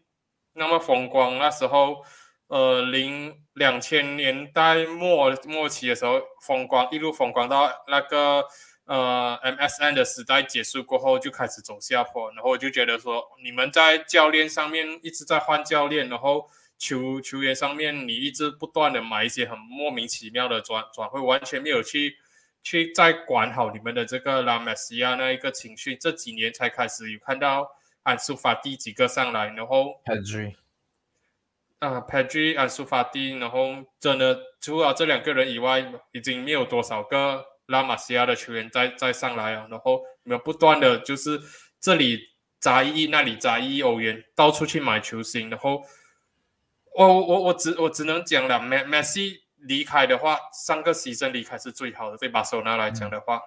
[0.53, 2.03] 那么风光，那时候，
[2.47, 8.45] 呃，零两千年代末末期的时候风光，一路风光到那个
[8.85, 12.31] 呃 MSN 的时代结束过后，就开始走下坡。
[12.33, 16.47] 然后我就觉得说，你们在教练上面一直在换教练，然后
[16.77, 22.17] 球球员上面你一直不断的买一些很莫名其妙的转转会，完全没有去。
[22.67, 27.69] 去再管好你们的这个拉梅西亚那一个情绪，这几年才开始有看到
[28.01, 30.55] 安苏法蒂几个上来，然后 Pedri
[31.77, 41.39] 啊 Pedri 安苏法蒂，然后真的除了这两个人以外，已经没有多少个拉马西亚的球员再再上来啊，然后你们不断的就是
[41.79, 42.19] 这里
[42.59, 45.83] 砸一亿，那里砸一亿欧元，到处去买球星，然后
[46.95, 49.41] 我我我只我只能讲了，梅梅西。
[49.67, 52.17] 离开的话，上个牺牲离开是最好的。
[52.17, 53.41] 对巴塞罗那来讲的话，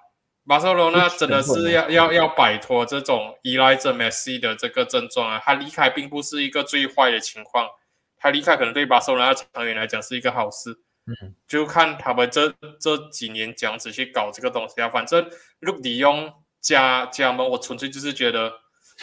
[0.44, 5.40] 巴塞罗那真的是要要要摆脱这种依赖着梅西的这个症状啊。
[5.44, 7.68] 他离开并不是一个最坏的情况，
[8.16, 10.80] 他离开可能对巴塞罗那成员来讲是一个好事。
[11.06, 14.88] 嗯，就看他们这这几年这样子去搞这个东西啊。
[14.88, 15.24] 反正
[15.60, 18.52] 陆迪用加加盟，我纯粹就是觉得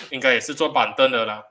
[0.10, 1.42] 应该也是坐板凳的啦。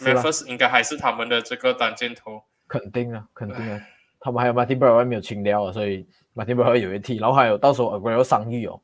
[0.00, 2.42] M e p h i s 应该还是他们的这个单箭头。
[2.68, 3.80] 肯定啊，肯定啊。
[4.18, 8.80] 他们还有 Martin b r o w 没有清掉啊，所以 Martin b r o w 有一踢，然后还有到时候 Aguero 伤愈哦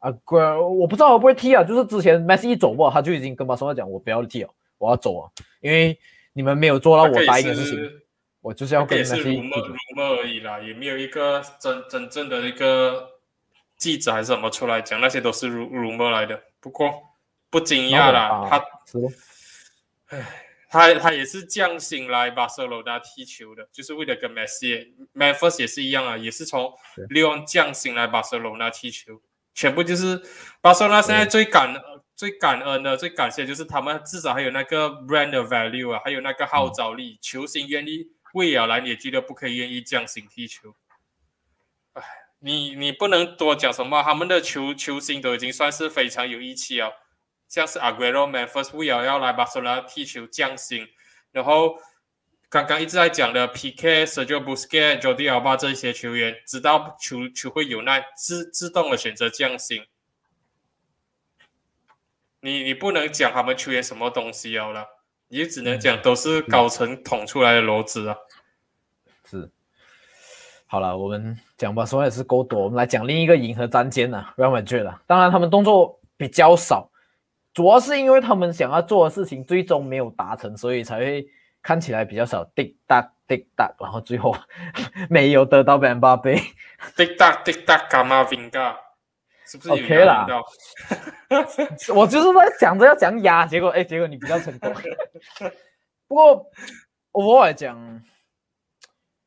[0.00, 5.96] ，Aguero 我不知道会不会踢啊，就是之前 Messi 一走过，他就已经跟巴塞罗那讲，我不要踢哦，我要走啊，因为
[6.32, 8.00] 你们没有做到我答应的事情，
[8.40, 9.50] 我就是要跟 Messi 踢。
[9.96, 13.10] 而已啦，也没有一个真真正的一个
[13.76, 16.40] 记者还是什么出来讲，那些都是 rumor 来的。
[16.58, 16.92] 不过
[17.48, 18.64] 不惊讶啦，他，
[20.08, 20.46] 唉。
[20.70, 26.72] 他他也是降薪来巴塞罗那踢球的，就是为了跟梅西、梅弗斯也是一样啊，也是从
[27.08, 29.20] 利用降薪来巴塞罗那踢球，
[29.52, 30.22] 全部就是
[30.60, 31.74] 巴塞罗那现在最感
[32.14, 40.76] 最感恩的、最感谢就是他们至少还有那个 brand value 啊，还有那个号召力，球星愿意为了来你俱乐部可以愿意降薪踢球。
[41.94, 42.02] 哎，
[42.38, 46.92] 你你不能多讲什么，他们的球球星都已经算是非常有义气啊。
[47.50, 50.86] 像是 Aguero、Memphis、w i l 要来巴塞罗那踢球降薪，
[51.32, 51.76] 然后
[52.48, 59.84] 刚刚一直在讲的 PK、Sergio Busquets、Jordi Alba 这些球员，知道球球会有难，自自动的选择降薪。
[62.38, 64.86] 你你不能讲他们球员什么东西哦了，
[65.26, 68.16] 你只能讲都是高层捅出来的篓子啊。
[69.28, 69.50] 是。
[70.68, 75.02] 好了，我们讲吧，说也是够多，我们来讲另一个银河战舰呢，Real Madrid 了。
[75.08, 76.88] 当然他们动作比较少。
[77.60, 81.26] 主要是因为他们想要做的事情最终没有达成，所以才会
[81.62, 82.42] 看起来比较少。
[82.54, 84.34] 滴答滴答，然后最后
[85.10, 86.40] 没有得到本巴杯。
[86.96, 88.74] 滴答滴答，卡马宾嘎，
[89.44, 90.26] 是不是？OK 啦。
[91.94, 94.72] 我就是在想着要讲哑，结果哎，结果你比较成功。
[96.08, 96.46] 不过
[97.12, 97.76] 我来讲。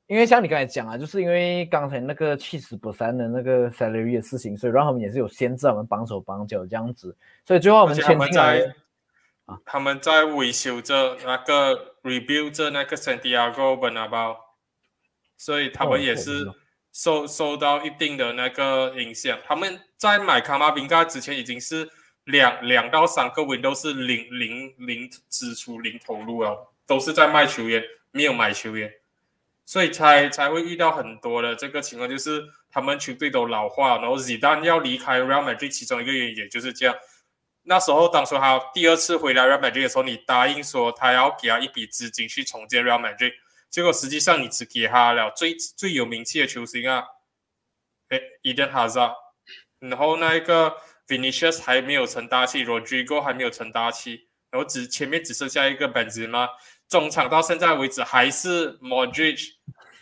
[0.07, 7.15] 因为像你刚才讲啊，就是因为刚才那个七十不三的那个 salary 的事情，所以让他们也是有限制，我们绑手绑脚这样子。
[7.45, 8.61] 所以最后我们签进来
[9.45, 14.37] 啊，他们在维修着那个 rebuild 着那个 Santiago Bernabeu，
[15.37, 16.51] 所以他们也是
[16.91, 19.39] 受受到一定的那个影响。
[19.45, 21.89] 他们在买卡马宾加之前，已经是
[22.25, 28.91] 两两到三个 win 都是零零零支出零投入了，都是在卖球员，没有买球员。
[29.65, 36.93] 所以才才会遇到很多的这个情况，就是他们球队都老化，然后 Z 丹要离开 Real Madrid，其中一个原因也就是这样。
[37.63, 43.31] 那时候，当初他第二次回来 Real Madrid 的时候，你答应说他要给他一笔资金去重建 Real Madrid，
[43.69, 47.05] 结果实际上你只给他了最最有名气的球星啊，
[48.09, 49.13] 哎，Eden Hazard，
[49.79, 50.75] 然后那一个
[51.07, 56.49] Vinicius 还没有成大器，Rodrigo 还没有成大器，然后只前面只剩下一个 Benzema。
[56.87, 59.39] 中场到现在为止还是 Modric，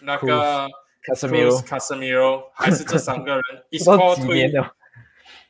[0.01, 0.67] 那个
[1.03, 3.41] Casemiro Casemiro 还是这三个人。
[3.71, 4.51] Isco 退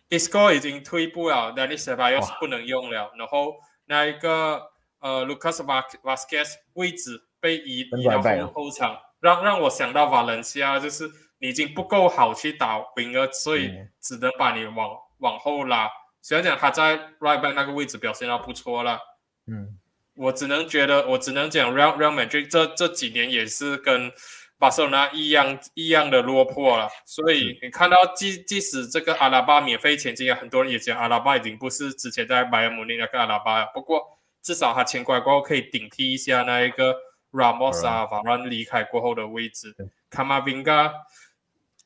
[0.09, 3.11] ，Isco 已经退步了，Dani s e b a y o s 不能用了。
[3.17, 4.61] 然后那一个
[4.99, 5.57] 呃 Lucas
[6.03, 14.89] Vazquez 位置被移移到后后场，让让我想到瓦伦西亚，就是你已经不够好去打 winger，所以只能把你往
[15.19, 15.89] 往后拉。
[16.21, 18.99] 虽然讲他在 right back 那个位置表现到不错了，
[19.47, 19.79] 嗯。
[20.15, 24.11] 我只能觉得，我只能讲，Real Real Madrid 这这几年也是跟
[24.59, 26.89] 巴塞罗那一样一样的落魄了。
[27.05, 33.71] 所以你看到，即即使这个阿拉巴免费前进啊，很多人也讲阿拉巴已经不是之前在拜仁慕尼那个阿拉巴了。
[33.73, 36.95] 不过至少他签过来过后可以顶替一下那一个
[37.31, 39.73] Ramos 啊，法兰离开过后的位置。
[40.09, 40.93] 卡马宾加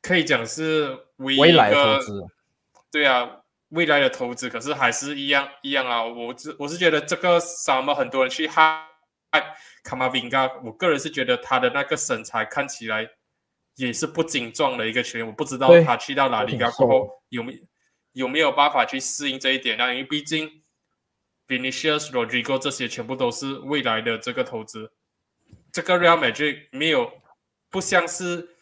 [0.01, 1.99] 可以讲是唯一一个，
[2.91, 3.41] 对啊。
[3.75, 6.03] 未来的投资可是还是一样一样啊！
[6.03, 8.87] 我是我是觉得这个什么很多人去害
[9.83, 13.07] 卡马宾加，我个人是觉得他的那个身材看起来
[13.75, 15.27] 也是不精壮的一个球员。
[15.27, 17.61] 我不知道他去到哪里过后有没
[18.13, 19.91] 有没有办法去适应这一点啊？
[19.91, 20.49] 因为毕竟
[21.47, 24.91] Vinicius、Rodrigo 这些全部都是未来的这个投资，
[25.71, 27.11] 这个 Real Madrid 没有
[27.69, 28.54] 不像是。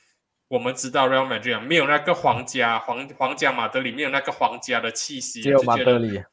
[0.54, 6.24] 我们知道 Real Madrid 没有那个皇家皇皇家马德里没有那个皇家的气息，只有马德里。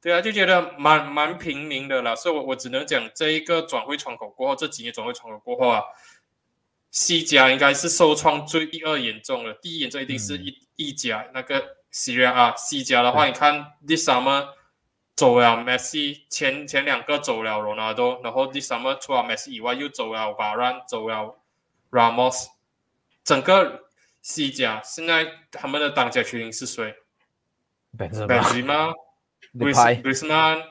[0.00, 2.14] 对啊，就觉得蛮蛮平民的啦。
[2.14, 5.82] 所以，我我只能讲，这一个转会窗口过后，这几年转会窗口过后啊，
[6.92, 11.60] 西甲应该是受创最第二严重的，第一严重一定是意意甲那个
[11.92, 12.54] Serie A。
[12.56, 14.46] 西甲的话，你看 This summer
[15.16, 21.36] 走了 Messi，前前两个走了 Ronaldo，然后 This summer 除了 Messi 以外，又走了 Varane，走了
[21.90, 22.53] Ramos。
[23.24, 23.84] 整个
[24.20, 26.94] 西甲现在他们的当家球星是谁？
[27.96, 28.92] 本泽马、
[29.58, 30.62] 格里斯格里斯曼、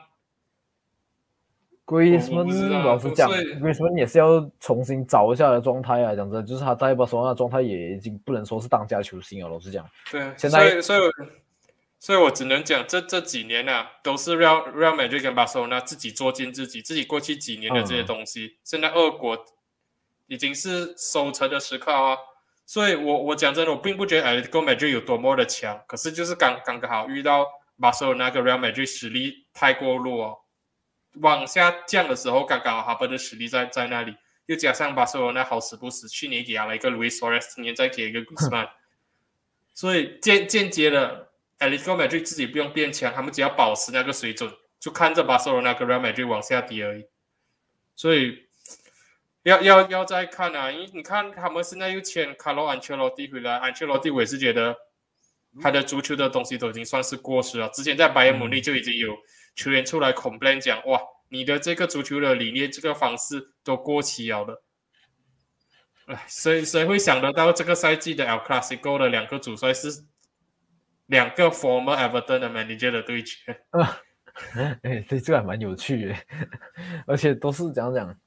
[1.86, 2.46] 格里斯曼。
[2.84, 6.14] 老实讲，格里斯曼也是要重新找一下的状态啊！
[6.14, 9.50] 讲真，就是他在巴塞罗那状态也已经不能说是当家球星了。
[9.50, 11.00] 老实讲，对，现在所以所以
[12.00, 19.46] 所以我只能讲，这这几年啊，都是 Real Real Madrid 跟巴塞罗那自己做进自己，自己过去几年的这些东西，现在二国
[20.28, 22.18] 已经是收成的时刻啊！
[22.66, 27.46] 所以，我我讲真的，我并不觉得 Atletico Madrid 有多么的强，可是就是刚刚刚好遇到
[27.80, 30.46] 巴塞罗那个 Real Madrid 实力太过弱，
[31.16, 34.16] 往下降的时候，刚刚好他们的实力在在那里，
[34.46, 38.70] 又加上巴塞罗那好死不死，去年给了一个 Luis Suarez，今年再给一个 Guzman，
[39.74, 41.30] 所以间间接的
[41.60, 47.06] Atletico Madrid 自己不用变强，他们只要保持那个水准，就看着巴塞罗那个 Real Madrid 往下跌而已，
[47.94, 48.43] 所以。
[49.44, 50.72] 要要要再看啊！
[50.72, 54.76] 因为你看他们现在又签卡罗安切洛蒂回来，安切洛蒂我也是觉得
[55.62, 57.70] 他的足球的东西都已经算是过时了。
[57.70, 59.16] 之前在拜仁慕尼就已经有
[59.56, 64.62] 球员出来 complain 讲，哇，你的这个足球的理念、这个方式都过期了的。
[66.06, 69.90] 哎，谁谁会想得到这个赛季的 El Clasico 的两个主帅是
[71.08, 73.62] 两个 former Everton 的 manager 的对决？
[74.82, 76.16] 哎，对，这个还蛮有趣的，
[77.06, 78.18] 而且都是讲讲，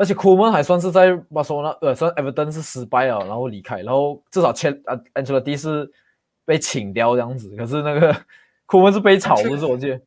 [0.00, 5.92] 而且库曼还算是在巴塞罗那，呃，算埃弗顿是失败了，然后离开，然后至少签啊，安切洛蒂是
[6.46, 8.24] 被请掉这样子，可是那个
[8.64, 10.00] 库曼是被炒，不是我记得。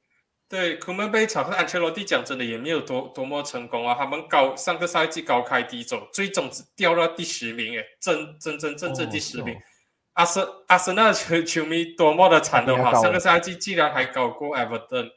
[0.49, 9.55] 对，库曼被炒，和安切洛蒂讲真的也没有多多么成功啊，他们高上个赛季高开低走，最终只掉到第十名，哎，真真真正正第十名。
[10.13, 15.07] 阿森阿森纳球球迷多么的惨的话，上个赛季竟然还搞过埃弗顿。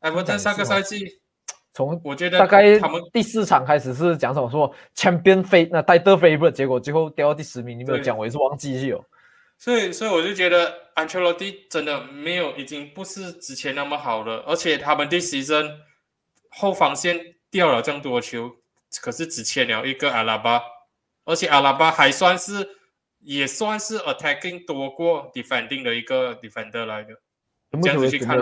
[0.00, 1.20] 埃弗顿上个赛季
[1.74, 9.04] 从我觉得大概他们第四场开始是讲什么说 champion 飞那带得飞不，结果最后掉到第十名，你没有讲，我也是忘记去哦。
[9.58, 15.70] 所以所以我就觉得 Ancelotti 真的没有，已经不是之前那么好了，而且他们第十阵
[16.48, 17.18] 后防线
[17.50, 18.50] 掉了这么多球，
[19.02, 20.62] 可是只签了一个阿拉巴，
[21.24, 22.66] 而且阿拉巴还算是。
[23.26, 27.14] 也算是 attacking 多过 defending 的一个 defender 来的。
[27.80, 28.36] 这样子去看，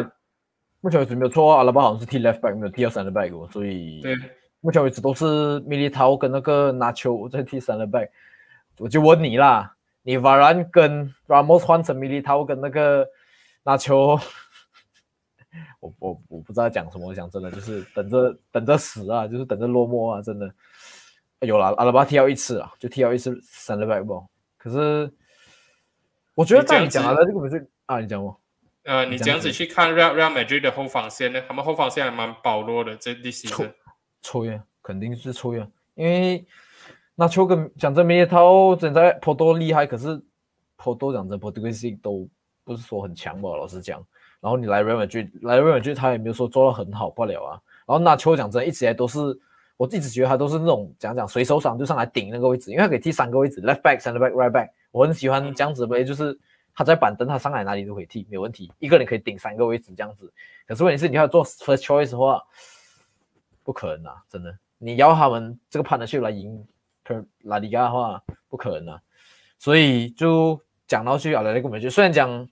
[0.83, 4.14] 目前为止没有错，阿拉巴好像是踢 left back，没有踢到 center back，所以对，
[4.61, 8.11] 目前为止都是米利涛跟那个拿球在踢 center back。
[8.78, 13.09] 我就问你啦，你 Varan 跟 Ramos 换成米利涛跟那个
[13.62, 14.18] 拿球，
[15.80, 20.53] 我我我不知道讲什么，我讲真的就是等着等着死啊，就是等着落寞啊，真的。
[21.41, 24.24] 有了阿拉巴踢到一次啊，就踢到一次 center back 不？
[24.57, 25.12] 可是，
[26.35, 28.41] 我觉得在你讲了这个不是啊，你讲我，
[28.85, 33.74] 呃，你这样子去看 Real Real Madrid 的后防线呢，他们后防线还蛮薄弱的，这第四个
[34.20, 36.45] 抽烟肯定是抽烟，因为
[37.14, 40.20] 那球跟讲真，米涛真在颇多厉害，可是
[40.76, 42.28] 颇多讲真，颇多个性都
[42.64, 44.05] 不是说很强吧，老实讲。
[44.41, 47.61] 然后你来 Real Madrid，来 Real Madrid，他也没有说做到很好不了啊。
[47.87, 49.39] 然后那球讲真，一直以来都是。
[49.78, 54.68] 我一直觉得他都是那种讲讲随手上就上来顶那个位置，因为他可以踢三个位置，left back、center back、right back。
[54.93, 56.39] 我很喜欢这样子呗，就是
[56.75, 58.73] 他在板凳他上来哪里都可以踢，没有问题。
[58.79, 60.33] 一个人可以顶三个位置这样子。
[60.66, 62.43] 可是问题是你要做 first choice 的话，
[63.62, 64.57] 不可能啊，真的。
[64.79, 66.66] 你要他们这个 partnership 来赢
[67.43, 69.01] 拉里加的话，不可能啊。
[69.59, 72.49] 所以就讲到去阿莱利贡美剧，虽然讲，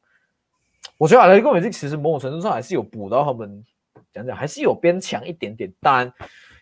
[0.97, 3.65] 我觉得阿莱利贡美剧其实某种程度上还是有补到他们，
[4.13, 6.13] 讲讲还是有变强一点点，当然。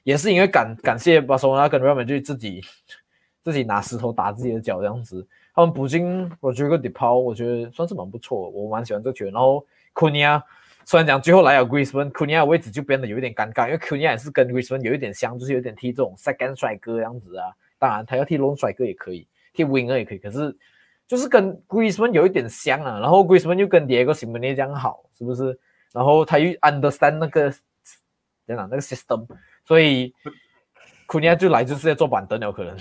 [0.04, 2.64] 也是因为感感谢巴塞罗那跟 r a m a 自己
[3.42, 5.26] 自己拿石头打自己的脚这样子，
[5.58, 9.34] 他们补进我觉得个 Depau，我觉得算是蛮不错，我蛮喜欢这球员。
[9.34, 10.40] 然后 Kunia
[10.84, 17.50] 虽然讲最后来了 Griezmann，Kunia 位置就变得有一点尴尬，因为 Kunia 也是跟 Griezmann 有一点像，就是有点踢这种 second 帅哥这样子啊。
[17.76, 20.56] 当然他要踢 l o n 帅哥也可以，踢 winger 也可以，可是
[21.08, 23.00] 就是跟 Griezmann 有一点像啊。
[23.00, 25.58] 然后 Griezmann 又跟 Diego Simone 这样好，是不是？
[25.92, 29.26] 然后他又 understand 那个怎样那个 system。
[29.64, 30.14] 所以
[31.06, 32.76] 库尼亚就来就是在做板凳了，可能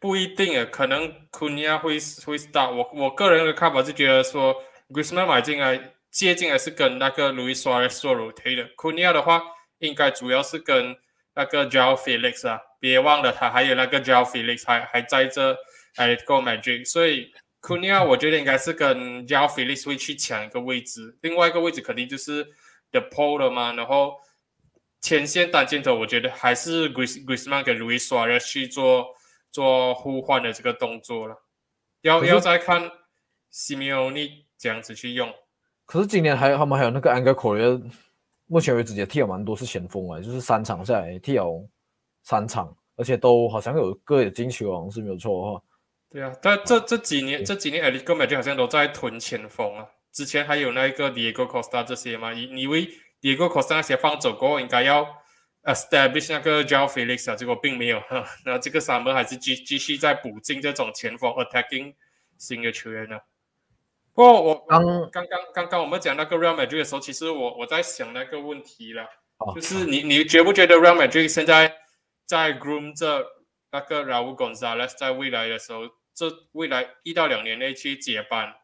[0.00, 1.92] 不一定啊，可能库尼亚会
[2.24, 2.74] 会 start。
[2.74, 4.56] 我我个人的看法是觉得说
[4.88, 9.42] ，Griezmann 买进来接进来是跟那个 Luis Suarez 做 rotate 的，库尼亚的话
[9.78, 10.96] 应该主要是跟
[11.34, 15.54] 那个 Joao Felix 啊，别忘了他还有那个 Joao Felix 还还在这
[15.96, 17.30] 来 go Madrid，所以
[17.60, 22.42] 库尼亚我觉得应该是跟 Joao Felix 会去抢一个位置，另外一个位置肯定就是
[22.90, 24.14] The Pole 了嘛，然后。
[25.02, 29.14] 前线单箭头，我觉得还是 Gris Grisman 跟 Luis Suarez 去做
[29.50, 31.36] 做互换的这个动作了。
[32.02, 32.90] 要要再看
[33.52, 35.32] Simeone 这样子去用。
[35.86, 37.82] 可是今年还他们还有那个 Angel Correa，
[38.46, 41.68] 目前为止也踢了蛮多次前锋啊，就是三场下来踢了
[42.22, 45.62] 三场，而且都好像有个有进球，好像是没有错的话。
[46.10, 49.86] 对啊，但这这几年这几年 a l i g o m a 就好像都在囤前锋啊。
[50.12, 52.88] 之前还有那个 Diego Costa 这些嘛，你你为
[53.20, 55.06] Diego cost 那些放走过后，应该要
[55.64, 58.02] establish 那个 Joao Felix 啊，结果并没有。
[58.44, 61.94] 那这个 summer 还是继继续在补进这种前锋 attacking
[62.38, 63.18] 新的球员呢。
[64.14, 69.06] 不过我刚刚刚刚刚我们讲那个 Real Madrid 的时候，其实我我在想那个问题了，
[69.54, 71.76] 就是你你觉不觉得 Real Madrid 现在
[72.26, 73.24] 在 groom 这
[73.70, 75.82] 那个 Raul Gonzalez 在未来的时候，
[76.14, 78.54] 这未来一到两年内去接班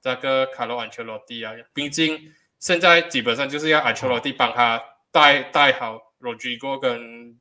[0.00, 1.52] 这个卡罗安切洛蒂啊？
[1.74, 2.32] 毕竟。
[2.58, 4.82] 现在基本上就是要安切洛蒂帮他
[5.12, 7.36] 带带好 Rodrigo 跟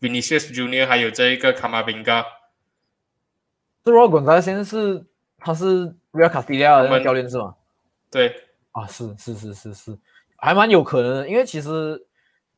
[0.00, 2.24] Vinicius Junior，还有这一个卡马宾加。
[3.84, 5.04] 这罗滚在现在是
[5.38, 7.54] 他是 Real Castilla 的教练是吗？
[8.10, 8.34] 对
[8.72, 9.98] 啊，是是是是是，
[10.36, 12.02] 还蛮有可能的，因为其实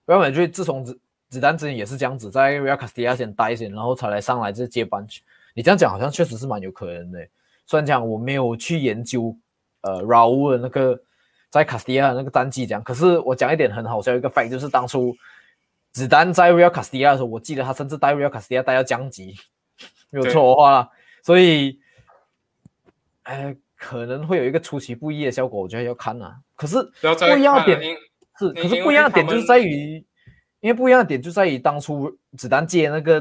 [0.07, 0.99] Real Madrid 自从子
[1.29, 5.07] 子弹之前也是这样子，在 Real Castilla 先待先，然后才来上来这接班。
[5.55, 7.27] 你这样讲好像确实是蛮有可能的。
[7.67, 9.37] 虽然讲我没有去研究
[9.83, 11.01] 呃 Raul 的那个。
[11.53, 15.13] 在卡斯蒂亚那个战绩这样，可是我讲一点很好笑一个 fact，就是当初
[15.93, 19.37] 子弹在 Real Castilla 的时候，我记得他甚至带 Real Castilla 带到降级，
[20.11, 20.89] 没有错的话，
[21.23, 21.81] 所以，
[23.25, 26.37] 哎，可能会有一个出其不意的效果，我觉得要看啊。
[26.55, 27.97] 可是不一样的点
[28.39, 29.97] 是，可是不一样的点就是在于，
[30.61, 33.21] 因为不一样的点就在于当初子弹借那个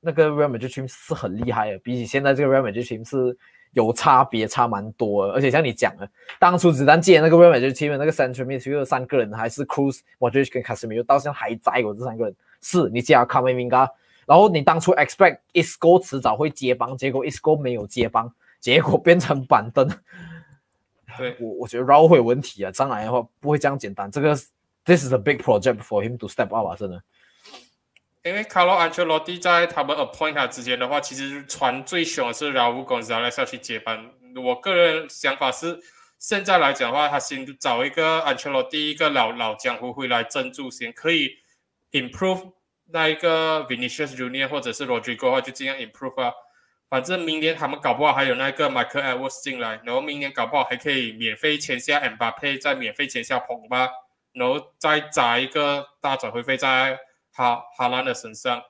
[0.00, 3.36] 那个 Real Madrid team 是很厉害的，比起现在这个 Real Madrid team 是
[3.72, 5.32] 有差别，差蛮多的。
[5.32, 13.68] 而且像你讲的，当初子弹借那个 Real Madrid team 那个 Central Midfield 三个人还是 Cruz、Modric 跟 Casemiro，到现在还在我这三个人，是你加 c a m i n
[14.26, 19.88] 然后你当初 expect Isco 迟早会接帮，结果 Isco 没有接帮，结果变成板凳。
[21.18, 24.10] 对我我觉得 Raul 会有问题啊，将来的话不会这样简单。
[24.10, 24.36] 这个
[24.84, 27.02] This is a big project for him to step up 啊，真的。
[28.22, 34.12] 因为卡洛安切洛蒂在他们 appoint 他之前的话，其实传最凶的是 Raul Gonzalez 要去接班。
[34.36, 35.80] 我个人想法是，
[36.18, 41.30] 现在来讲的话，他先找一个安切洛蒂一个老老江湖回来镇住先，可以
[41.92, 42.52] improve
[42.92, 46.32] 那一个 Vinicius Junior 或者是 Rodrigo 的话，就尽量 improve 啊。
[46.90, 53.88] 反正明年他们搞不好还有那个 Michael Edwards 进来，然后明年搞不好还可以免费签下 Mbappe，再免费签下彭巴，
[54.32, 56.98] 然后再砸一个大转会费在
[57.40, 58.62] 哈哈兰的身上，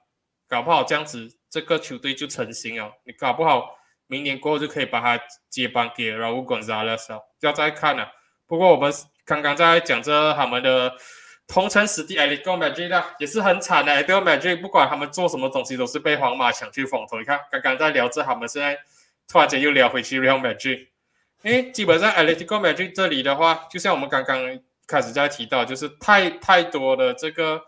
[0.48, 2.92] 搞不好这样子这个球队就成型了。
[3.04, 8.12] 你搞不好明年过后就可以把他接班给 Raul Gonzalez 了，要再看了。
[8.46, 8.92] 不过我们
[9.24, 10.96] 刚刚在讲着他们的。
[11.52, 17.18] 同城死敌 Atletico Madrid 也是很惨的，Atletico Madrid 不管他们做什么东西，都是被皇马抢去风头。
[17.18, 18.78] 你看，刚刚在聊着，他们现在
[19.26, 20.86] 突然间又聊回去 Real Madrid。
[21.42, 27.60] 因为基本上 Atletico Madrid 这里的话，就像我们刚刚开始在提到，就是太太多的这个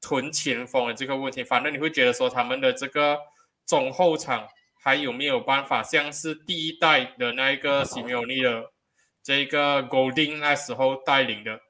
[0.00, 1.42] 囤前锋的这个问题。
[1.44, 3.18] 反正你会觉得说，他们的这个
[3.66, 4.48] 中后场
[4.80, 8.70] 还有没有办法，像是第一代的那一个 Simeone 的
[9.22, 11.60] 这个 Golding 那时候带领的。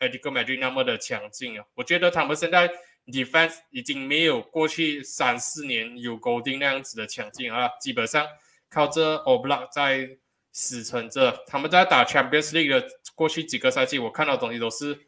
[0.00, 1.66] Madrid 那么的强劲啊！
[1.74, 2.70] 我觉得他们现在
[3.08, 8.26] defense 已经没有过去三四年有 Golding 那样子的强劲啊，基本上
[8.70, 10.08] 靠着 Oblak 在
[10.52, 11.44] 死撑着。
[11.46, 14.98] 他们在打 Champions League 的过去几个赛季，我看到东西都是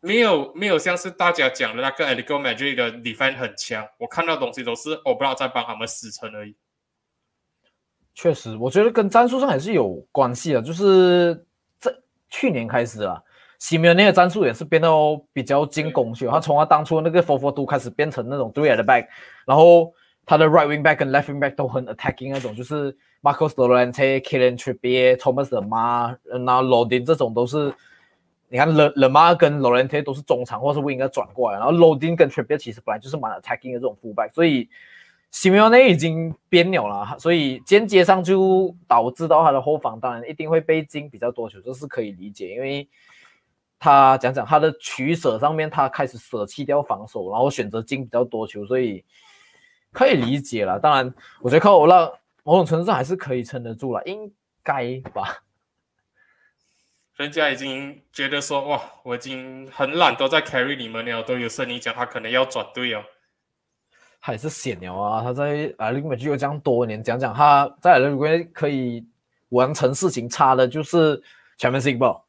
[0.00, 6.56] 没有没有像是大家讲的那个 Atletico Madrid 的 defense 很强，我看到东西都是 Oblak 在帮他们死撑而已。
[8.14, 11.46] 确实，我觉得跟战术上还是有关系的，就是
[11.78, 11.94] 这
[12.28, 13.22] 去年开始啊。
[13.58, 14.88] 西米那个战术也是变得
[15.34, 19.06] 比较进攻去，他从他当初那个 four four two 开始变成那种 three at the back，
[19.44, 19.92] 然后
[20.24, 22.90] 他的 right wing back 跟 left wing back 都很 attacking 那种，就是
[23.20, 27.70] Marcos Llorente、Kylian Trippier、Thomas 的妈，那 Loading 这种都是，
[28.50, 34.68] 你看勒勒马跟 Llorente 都是中场或是不应该转过来，然后 Loading 跟 Trippier 其实本来就是蛮 attacking 的这种 full back，所以
[35.30, 42.86] 西米那已经变了了，所以间接上就导致到他的后防当然一定会被进比较多球，这是可以理解，因为。
[43.82, 49.02] 他讲讲他的取舍上面，他开始舍弃掉防守，然后选择进比较多球，所以
[49.90, 50.78] 可以理解了。
[50.78, 52.12] 当然，我觉得靠我那
[52.44, 54.30] 某种程度上还是可以撑得住了，应
[54.62, 55.42] 该吧。
[57.20, 63.04] 人家已经觉得说，哇，我已经很懒，都在 carry 你们了，都有声音讲他可能要转队哦。
[64.20, 65.22] 还是险了啊！
[65.22, 69.06] 他在阿里美就有这样多年，讲讲他在阿里美可以
[69.50, 71.22] 完成事情，差的就是
[71.58, 72.22] 全面性吧。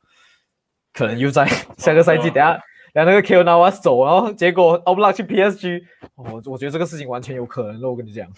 [0.91, 1.45] 可能又在
[1.79, 2.51] 下个赛季，等下
[2.93, 5.85] 等那个 K 拿瓦走，然后结果奥布拉去 PSG，
[6.15, 7.81] 我我觉得这个事情完全有可能。
[7.83, 8.29] 我跟你讲，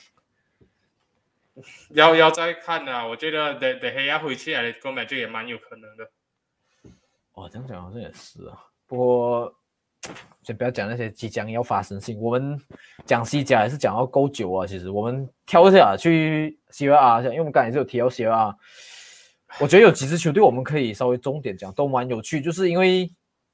[1.89, 6.08] 要要再看啊，我觉得等等黑亚回去来购买就也蛮有可能的。
[7.34, 8.57] 哦，这样讲好像也是啊。
[8.88, 9.53] 不过
[10.43, 12.59] 先不要讲那些即将要发生性，我们
[13.05, 14.67] 讲西甲还是讲到够久啊。
[14.67, 18.55] 其实我们挑一下去 C 维 R，因为我们刚才是有提到 C 维 R。
[19.59, 22.41] 我觉得有几支球队我们可以稍微重点讲，都蛮有趣。
[22.41, 23.09] 就是因为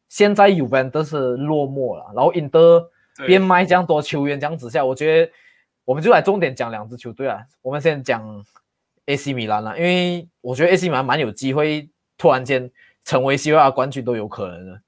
[0.07, 2.88] 现在 u v e n t 是落寞了，然后 Inter
[3.27, 5.32] 边卖这样多球员这样子下，我觉得
[5.86, 7.45] 我们就来重点讲两支球队啊。
[7.61, 8.43] 我们先讲
[9.05, 12.71] AC 米兰了，因为我觉得 AC 米兰蛮有机会突然间
[13.06, 14.82] 成为西甲冠军都有可能的。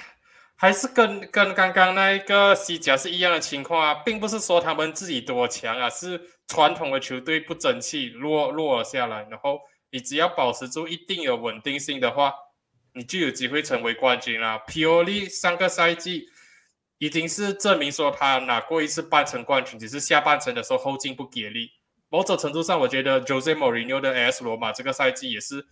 [0.56, 9.60] 还是跟跟刚刚那一个西甲是一样的情况啊，并不是说他们自己多强啊，是传统的球队不争气落落了下来，然后。
[9.90, 12.34] 你只要保持住一定有稳定性的话，
[12.94, 14.58] 你就有机会成为冠军啦。
[14.66, 16.26] 皮奥利上个赛季
[16.98, 21.70] 已经是证明说他拿过一次半程冠军，只是下半程的时候后劲不给力。
[22.08, 25.64] 某种程度上，我觉得 Jose Mourinho 的 AS 罗马这个赛季也是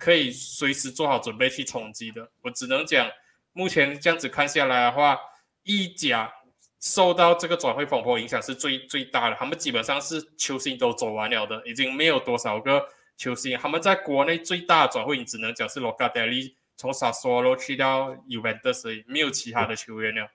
[0.00, 2.28] 可以随时做好准备去冲击的。
[2.40, 3.08] 我只能讲，
[3.52, 5.16] 目前这样子看下来的话，
[5.62, 6.32] 意甲
[6.80, 9.36] 受到这个转会风波影响是最最大的。
[9.36, 12.88] 他们基本上是球星都走完了的，已经没有多少个。
[13.16, 20.30] 球星，他们在国内最大的转会，你只能讲是罗卡德利从萨索罗去到尤文特斯，没有其他的球员了。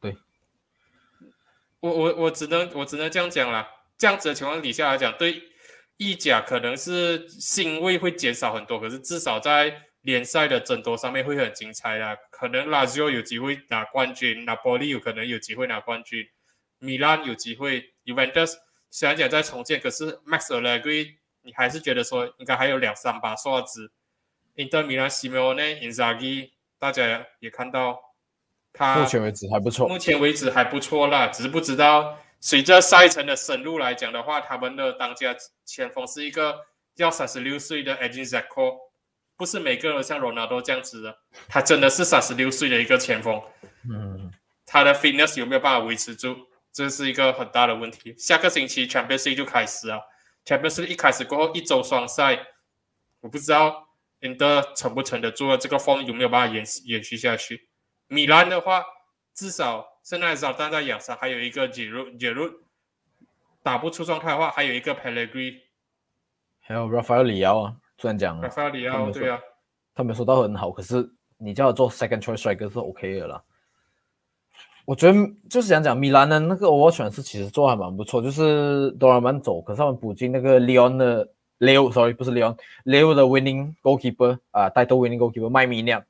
[0.00, 0.16] 对，
[1.78, 3.68] 我我我只能我只能这样讲了。
[3.96, 5.44] 这样子的情况底下来讲，对
[5.96, 12.16] 意甲可能是欣慰会减少很多，可是至少在联赛的争夺上面会很精彩啦。
[12.30, 16.26] 可能拉齐奥有机会拿冠军，拿波利有可能有机会拿冠军，
[16.78, 18.54] 米兰有机会，Juventus
[18.90, 23.92] 虽然讲在重建，可是 Max Allegri 你还是觉得说应该还有两三把刷子。
[24.56, 27.98] Inter 米兰西梅奥内、Inzaghi，大家也看到
[28.72, 35.34] 他目前为止还不错，目前为止还不错啦，只是不知道随着赛程的深入来讲的话，他们的当家
[35.64, 36.54] 前锋是一个
[36.96, 38.76] 要三十六岁的 Edin Zeko，
[39.34, 41.18] 不是每个人像罗纳多这样子的，
[41.48, 43.42] 他真的是三十六岁的一个前锋，
[43.90, 44.30] 嗯，
[44.66, 46.36] 他的 fitness 有没有办法维持住，
[46.70, 48.14] 这是一个很大的问题。
[48.18, 50.02] 下个星期 Champions League 就开始了
[50.44, 52.46] ，Champions League 一开始过后一周双赛，
[53.20, 53.88] 我不知道。
[54.20, 55.56] Inter 撑不撑得住？
[55.56, 57.68] 这个风有没有办法延延续下去？
[58.06, 58.84] 米兰的话，
[59.34, 62.48] 至少现在少站在养伤，还有一个解入解入
[63.62, 65.62] 打不出状态的话，还有一个 Pellegrini，
[66.60, 67.74] 还有 Rafael 里奥啊。
[67.96, 69.40] 虽然讲 Rafael 里奥，对啊，
[69.94, 73.42] 他没说到很好，可是你叫他做 second choice striker 是 OK 的啦。
[74.84, 81.28] 我觉得就是想讲米兰的那个 overtransfer 其实做还蛮不错，就是多尔曼走，可是他们补进那个 Leon 的。
[81.60, 86.04] Leo，sorry，不是 Leon，Leo 的 winning goalkeeper 啊，带头 winning goalkeeper 麦米酿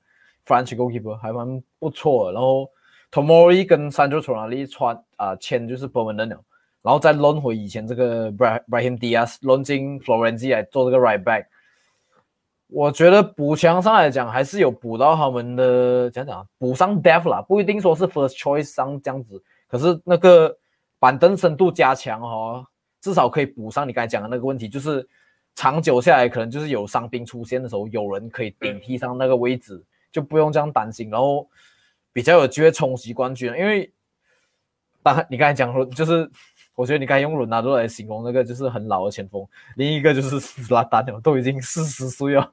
[0.47, 2.33] ，French goalkeeper 还蛮不错。
[2.33, 2.69] 然后
[3.15, 6.41] Tomori 跟 Sandro Tonali 穿啊签就是 permanent 了，
[6.83, 11.45] 然后再轮回以前这个 Brahim Diaz 轮进 Florenzi 来做这个 right back。
[12.67, 20.53] 我觉得补强上来讲还是有补到他们的讲讲补上 depth 啦，不一定说是 first choice 上这样子，可是那个
[20.99, 22.67] 板凳深度加强哦，
[23.01, 25.09] 至少可以补上你刚才讲的那个问题，就是。
[25.57, 31.49] 长久下来，可能就是有伤兵出现的时候，有人可以顶替上那个位置，就不用这样担心，然后
[32.15, 33.53] 比较有机会冲击冠军。
[33.59, 33.93] 因为，
[35.03, 36.31] 当你刚才讲说，就是
[36.75, 39.47] 我觉得你该用伦纳多来形容那个就是很老的前锋，
[39.77, 42.53] 另一个就是斯拉丹了，都已经四十岁了，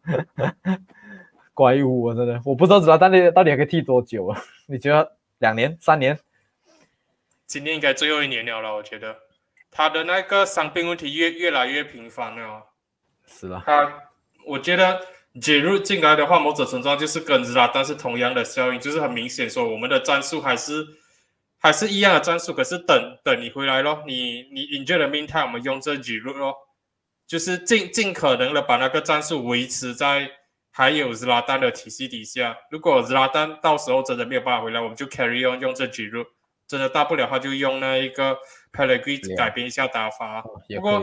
[1.53, 2.15] 怪物啊！
[2.15, 4.41] 真的，我不知道斯拉丹到底还可以踢多久啊？
[4.65, 6.19] 你觉得两年、三年？
[7.45, 9.15] 今年应该最后一年了了，我觉得
[9.69, 12.65] 他的那个伤病问题越越来越频繁了。
[13.25, 13.91] 是了，他
[14.45, 15.01] 我觉得
[15.39, 20.85] 解入进来的话，某种程度上就是跟着啦，但是同样的效应就是很明显，说我们的战术还是
[21.57, 26.53] 还是一样的战术，可是等等你回来咯，你你 enjoy the meantime，我们用这几路咯，
[27.25, 30.29] 就是尽尽可能的把那个战术维持在
[30.69, 32.57] 还有日拉丹的体系底下。
[32.69, 36.25] 如果日拉丹到时候真的没有办法回来，我们就 carry on 用这几路，
[36.67, 38.37] 真的大不了的话就用那一个
[38.73, 40.43] Pellegrini 改变一下打法。
[40.75, 41.01] 不过。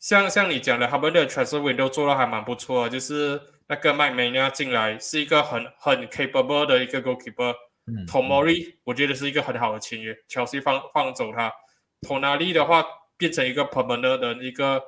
[0.00, 3.38] 像像你讲的，他们的 transfer window 做的还蛮不错，就是
[3.68, 7.54] 那个麦梅尼亚进来是一个很很 capable 的一个 goalkeeper。
[7.86, 11.52] 嗯，Tomori 我觉得是一个很好的签约，乔西放放走他。
[12.00, 12.82] Tonali 的话
[13.18, 14.82] 变成一个 permanent 的一个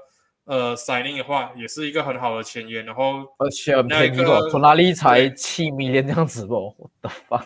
[0.44, 2.80] 呃 signing 的话，也是一个很好的签约。
[2.82, 6.74] 然后而且很便宜哦，Tonali 才七米连这样子不？
[6.78, 7.44] 我的妈！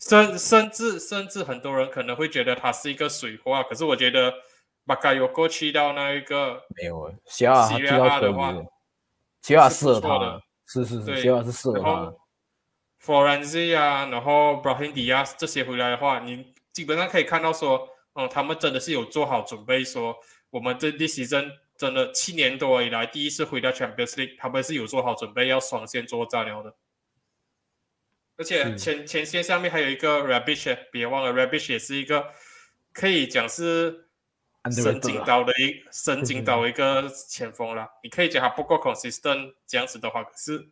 [0.00, 4.34] 甚甚至甚至很多人可能会觉得他是一个水花，可是我觉得。
[4.84, 8.52] 巴卡有过去到那一个没有，西亚西亚的话，
[9.40, 12.14] 西亚适合他，是是是，西亚是适合他。
[13.00, 20.16] Forenzi 啊，然后 Brahim Diaz 这些回来的话，你基本上可以看到说，嗯，他们真的是有做好准备，说
[20.50, 26.74] 我们这第十真真的七年多以来第一次回到 Champions League，他们是有做好准备要双线作战了的。
[28.36, 32.32] 而且前前线上面还有一个 Rabish，别忘了 Rabish 也是一个
[32.92, 34.08] 可以讲是。
[34.70, 40.68] 神经刀的一神经刀一个前锋了，你可以讲他不够 consistent 这样子的话，可是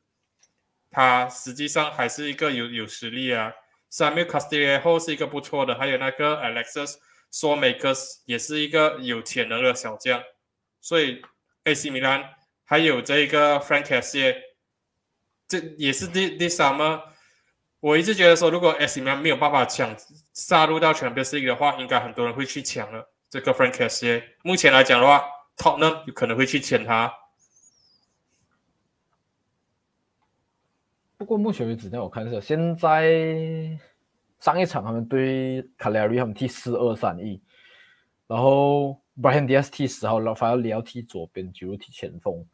[0.91, 3.53] 他实际上还是一个有有实力啊。
[3.91, 6.97] Samuel Castillejo 是一个不错的，还有那个 Alexis
[7.31, 10.23] s o m a k e r s 也是一个有潜能的小将。
[10.81, 11.21] 所以
[11.65, 12.25] AC 米兰
[12.65, 14.37] 还有这个 Frank Kessie，
[15.49, 17.03] 这也是第第三吗？
[17.81, 19.97] 我一直觉得说，如果 AC 米兰没有办法抢
[20.33, 23.13] 杀入到全 League 的话，应该很多人会去抢了。
[23.31, 25.23] 这个 Frank c a s s i e 目前来讲的话
[25.57, 27.15] ，Top 呢有可能会去签他。
[31.17, 33.79] 不过目前为止，呢我看一下，现在
[34.41, 37.41] 上一场他们对卡莱尔他们踢四二三一，
[38.27, 42.45] 然后 Brian Diaz 踢十号，然后反而里奥踢左边，吉鲁踢前锋。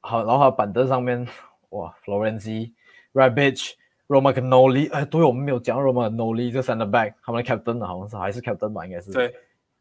[0.00, 1.28] 好，然后板凳上面，
[1.68, 2.72] 哇，Florenzi、
[3.12, 3.74] Rabich、
[4.08, 4.34] Rabbit。
[4.34, 9.10] Romagnoli，哎，对，我们没有讲 Romagnoli 这三个 back，他们的 captain 好像是还是 captain 吧，应该是。
[9.12, 9.34] 对。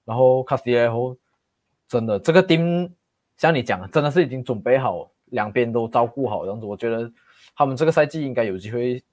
[0.03, 1.17] 然后 Castillejo，
[1.87, 2.91] 真的这个 team
[3.37, 6.65] 像你讲，真的是已经准备好，两边都照顾好这样子。
[6.65, 7.11] 我觉得
[7.55, 9.03] 他们这个赛季应该有机会，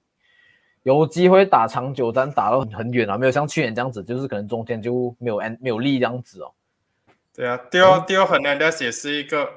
[0.83, 6.51] 有机会打长久战，打到很远啊，没有像去年这样子，就是可能中间就没有 n 没有力这样子哦。
[7.35, 9.49] 对啊，第二第二很难的也是一个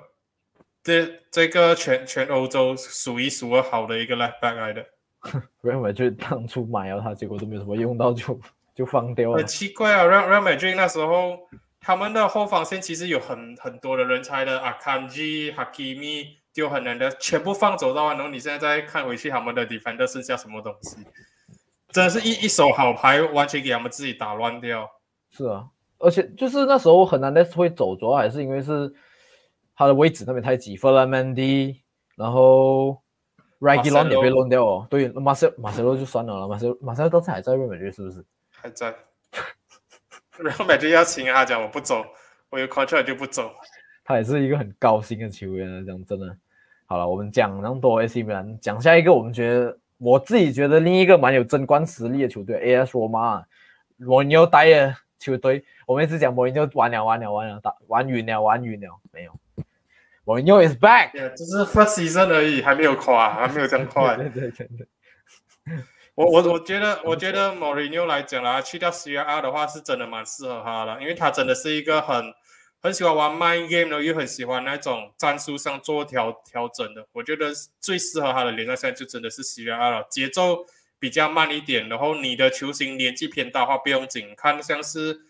[0.83, 4.85] 这这个全全欧洲数一数二好的一个 left back 来的。
[5.63, 8.39] Real Madrid 当初买了他，结果都没有什么用到，就
[8.75, 9.47] 就放掉了很。
[9.47, 11.39] 奇怪啊，Real Real Madrid 那时候
[11.81, 20.97] 他们的后防线其实有很很多的人才的啊，Akanji、Hakimi 丢很难的，全部放走到，然后你现在再看回去他们的 defender 剩下什么东西？
[21.91, 24.91] 真的是一一手好牌，完全给他们自己打乱掉。
[25.31, 25.67] 是啊，
[25.99, 28.93] 而且就是那时候很难 s 会走，主要还是因为是
[29.75, 31.83] 他的位置那边太挤 f e r l a n d
[32.17, 33.01] 然后
[33.61, 34.87] r a g u l o n 也被乱掉哦。
[34.91, 38.25] 对，马塞马塞洛就算了了，马塞马塞洛当时还在瑞美队是不是？
[38.51, 38.95] 还在。
[40.39, 42.05] 然后 Madrid 要请他讲我不走，
[42.51, 43.51] 我有 contract 就不走。
[44.05, 46.37] 他也是一个很高薪的球员啊，这样真的。
[46.85, 53.43] 好了，我们讲那么多 AC 米兰，讲下一个，我们觉得我自己觉得另一个蛮有争冠实力的球队 AS 罗马，
[53.97, 59.33] 罗尼奥带的球队，我们一直讲罗尼奥完了完了完了，打玩晕了玩晕了，没有，
[60.27, 64.17] 莫尼奥 is back，对，只是 first season 而已，还没有垮，还没有这样快。
[64.19, 64.89] 对对对对，
[66.17, 72.35] 我我我觉得，我觉得 Mourinho 来讲啦，去掉 C R 的话，是真的蛮适合他的，因为他真的是一个很
[72.83, 77.07] 很喜欢玩 mind game 的，又很喜欢那种战术上做调调整的。
[77.13, 80.67] 我觉得最适合他的联赛赛就真的是 C R 了，节奏
[80.99, 85.21] 比较慢一点，然后你的球星年纪偏大的话，不用紧，看像是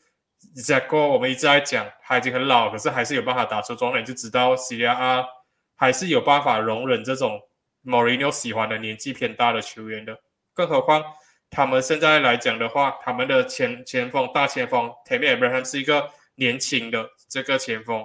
[0.54, 5.26] Zago，我们一直在讲他已经很老，可是还是有办法打出状态，就知道 C R
[5.74, 7.40] 还是有办法容忍这种
[7.84, 10.18] Mourinho 喜欢的年纪偏大的球员的。
[10.54, 11.04] 更何况
[11.50, 18.04] 他们现在来讲的话，他们的前前锋大前锋 Tammy Abraham 是一个年轻的这个前锋，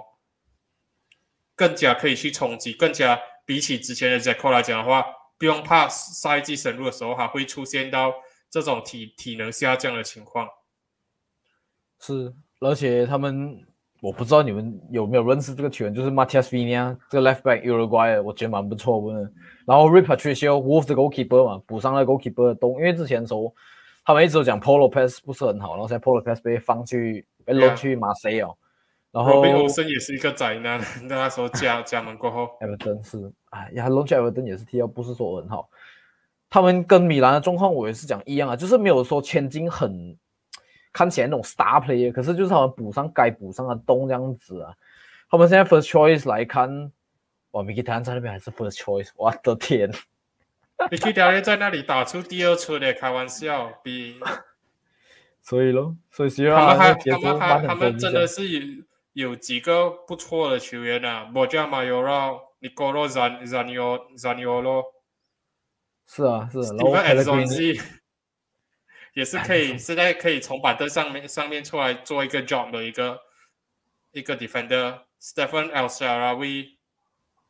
[1.56, 5.04] 更加可以去冲击，更加比起之前的 Jacko 来讲的话，
[5.38, 8.14] 不用怕赛季深入的时候还会出现到
[8.50, 10.48] 这种体体能下降的情况。
[12.02, 13.56] 是，而且他们
[14.00, 19.32] 我不知道你们有没有认识这个球员，就是 Matias Vina 这个 left back Uruguay，我觉得蛮不错的。
[19.64, 23.54] 然后 Rui Patricio Wolves 的 goalkeeper 嘛，补上了 goalkeeper 的洞，因为之前的时候
[24.04, 28.52] 他们一直都讲 Paul Lopez 不是很好，然后现在 Paul Lopez 被放去被落去马赛哦，
[29.12, 35.68] 然后 Robin Olsen 也是一个灾难， 那时候加加盟过后，Everton 是，哎呀 l o n c h Everton 也是踢到不是说很好。
[36.50, 40.14] 他们跟米兰的状况我也是讲一样啊，就是没有说千金很
[40.92, 44.74] 看起来那种 star player，可是就是他们补上该补上的洞这样子啊。
[45.30, 46.92] 他们现在 first choice 来看，
[47.52, 49.90] 哇，米基坦在那边还是 first choice，我的天！
[50.90, 54.18] 你可以条约在那里打出第二春的，开玩笑，比
[55.40, 64.84] 所以咯，所以希望他们他们还他们真的是有有几个不错的球员啊 b o j a Mayora、Nicolo Zan Zanio Zaniolo、
[66.06, 67.82] 是啊是啊，然后 Pellegrini Anzonzi
[69.14, 73.20] 也是可以，现在可以从板凳上面上面出来做一个 job 的一个
[74.12, 75.00] 一个 defender。
[75.20, 76.70] Stephen El Shaarawy，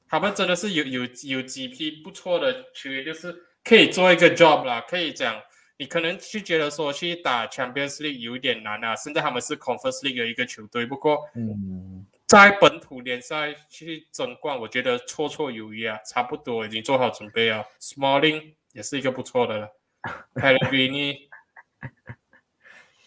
[0.06, 3.34] 他们真的是有有有几批不错的球员，就是
[3.64, 4.84] 可以做一个 job 啦。
[4.86, 5.40] 可以讲，
[5.78, 8.94] 你可能去觉得说去打 Champions League 有一点难啊。
[8.94, 17.64] 现在他们是 Conference League 的一个球队，不过嗯，在本土联赛去争冠，我觉得绰绰有余啊，差不多已经做好准备啊。
[17.80, 19.68] Smalling 也是一个不错的了，
[20.34, 21.28] Pellegrini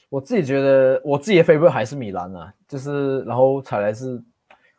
[0.09, 4.21] 我自己觉得我自己的 favorite 还是米兰啊，就是然后才来是，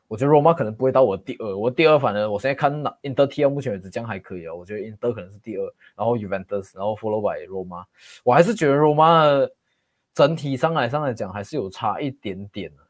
[0.09, 5.64] 我觉得罗马可能不会到我第二，我第二反正我现在看那 Inter T 到目前为止这样还可以啊，我觉得 Inter 可能是第二，
[5.97, 7.85] 然后 Juventus，然后 follow by 罗马，
[8.24, 9.24] 我还是觉得罗马
[10.14, 12.83] 整体上来上来讲还是有差一点点的、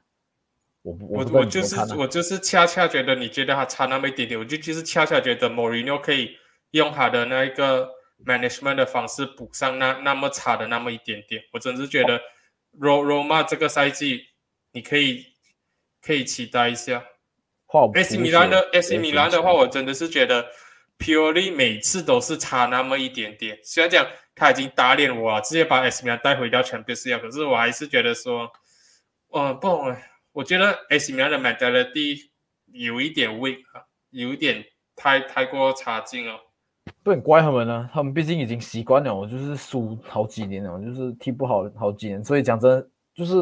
[0.82, 6.36] 我我不知道我就是我就是恰恰觉得你觉得他差那么一点点，我就就是恰恰觉得 Mourinho 可以
[6.70, 7.88] 用他的那一个
[8.24, 11.42] management 的方式补上那那么差的那么一点点。
[11.52, 12.18] 我真是觉得
[12.78, 14.28] Ro Roma 这个赛季
[14.72, 15.26] 你可以
[16.00, 17.04] 可以期待一下。
[17.94, 20.46] AC 米兰的 AC 米兰的话，我真的是觉得
[20.98, 23.58] Purely 每次都是差那么一点点。
[23.62, 28.50] 虽然讲他已经打脸我了，直接把 AC 米兰带回到 Champions League，可是我还是觉得说，
[29.34, 29.96] 嗯，不懂，
[30.32, 32.30] 我觉得 AC 米兰的 mentality
[32.72, 34.64] 有一点 weak 啊，有一点
[34.94, 36.40] 太太过差劲了。
[37.02, 43.34] 不很怪他们呢，他们毕竟已经习惯了，我就是输好几年了，就是踢不好好几年，所以讲真，就是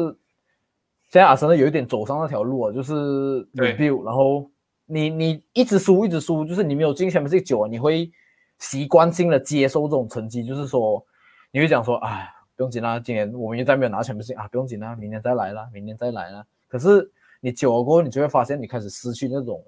[1.09, 4.49] 现在阿森纳有一点走上那条路啊，就是 review，然后
[4.85, 8.11] 你你一直输一直输，就是你没有进 Champions League 久啊，你会
[8.59, 11.03] 习惯性的接受这种成绩，就是说
[11.51, 16.45] 你会讲说，哎，不用紧啦，今年我们又再没有拿 Champions League 啊，不用紧啦，明年再来啦，明年再来啦。
[16.67, 19.63] 可是你久了过后，你就会发现你开始失去那种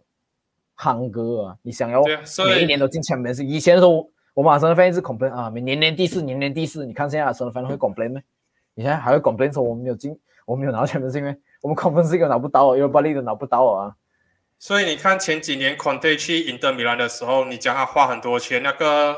[0.78, 2.04] 夯哥啊，你想要
[2.46, 3.44] 每一年都进 Champions。
[3.44, 6.86] 以前的时候，我们阿森纳 fan complain 啊，年年第四，年年第四。
[6.86, 8.22] 你看现在阿森纳 fan 会 complain 吗？
[8.76, 11.36] 你现在还会 complain 说我们没有进，我们没有拿到 Champions League 吗？
[11.62, 13.96] 我们 Conference League 都拿不到，Europa League 都拿不到啊。
[14.60, 19.16] 所以你看前几年 Conte 去赢得米兰的时候，你讲他花很多钱，那个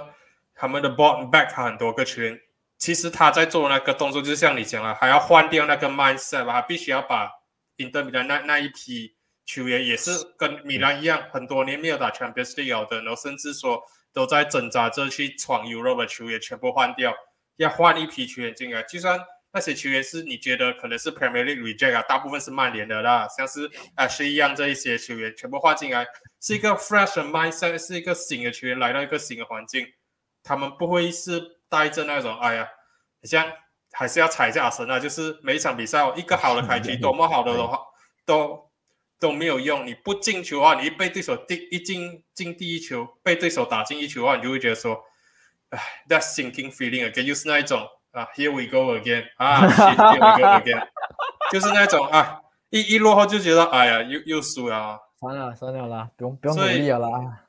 [0.56, 2.40] 他们的 bottom back 他很多个圈，
[2.78, 7.30] 其实他在做那个动作，就像你讲了，还要换掉那个 mindset 吧，他必须要把
[7.78, 9.14] 赢得米兰那那一批
[9.50, 13.82] 球员，也是跟米兰一样，很多年没有打 Champions League 的，然后甚至说
[14.14, 17.12] 都在挣扎着去闯 Euro 的球员全部换掉，
[17.56, 19.20] 要换一批球员进来，就算。
[19.52, 26.06] 那些球员是你觉得可能是 Premier League reject 啊，大部分是曼联的啦，像是啊是一样这一些球员全部换进来，
[26.40, 29.88] 是一个 fresh mindset，是一个新的球员来到一个新的环境，
[30.44, 32.70] 他们不会是带着那种哎呀，
[33.24, 33.44] 像
[33.94, 37.80] 还是要踩下神啊，就是每一场比赛一个好的开局，多么好的的话
[38.28, 38.69] 都
[39.20, 45.00] 都没有用，你不进球的话，你一被对手第一进进第一球，被对手打进一球的话，你就会觉得说，
[45.70, 47.88] 哎，that sinking feeling again，又是那一种。
[48.12, 49.24] 啊，Here we go again！
[49.38, 50.88] 啊，Here we go again！
[51.54, 52.42] 就是那种啊，
[52.72, 54.98] 一一落后就觉得，哎呀，又又输了。
[55.20, 57.44] 算了算了啦，不用不用努力了啦。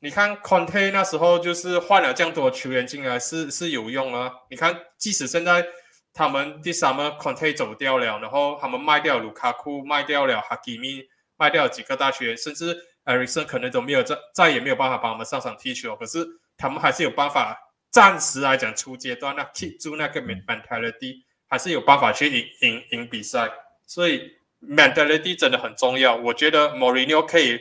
[0.00, 4.32] 你看 Conte 那时候就是换了这样多球员进来，是是有用啊。
[4.50, 5.64] 你看，即使现在
[6.12, 17.68] 他们第三个 Conte 走掉了，然后他们卖掉卢卡库，卖掉了哈基米，卖掉几个大学员，甚至艾瑞森可能都没有再再也没有办法帮我们上场踢球，可是他们还是有办法。
[17.90, 23.50] 暂时来讲，初阶段那 keep 住那个 mentality 还是有办法去赢赢赢比赛，
[23.86, 26.16] 所以 mentality 真的很重要。
[26.16, 27.60] 我觉得 Mourinho 可以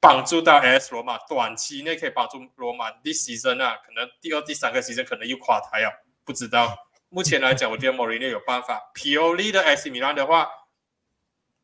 [0.00, 2.90] 帮助到 AS 罗马，短期内可以帮助罗马。
[3.04, 5.92] This season 啊，可能第二、第三个 season 可能又垮台啊，
[6.24, 6.74] 不知道。
[7.08, 8.90] 目前来讲，我觉得 Mourinho 有办法。
[8.94, 10.48] PO 领的 AC 米兰的话，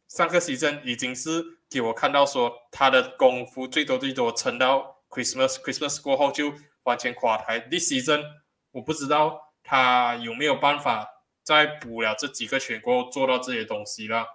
[0.09, 6.53] 上个时阵已经是给我看到说他的功夫最多最多撑到 Christmas，Christmas 过后就。
[6.85, 8.23] 完全垮台，This season
[8.71, 11.09] 我不知道他有没有办法
[11.43, 14.27] 再补了这几个全国做到这些东西了。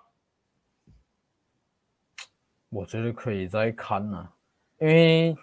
[2.69, 4.29] 我觉得可以再看呐，
[4.79, 5.37] 因为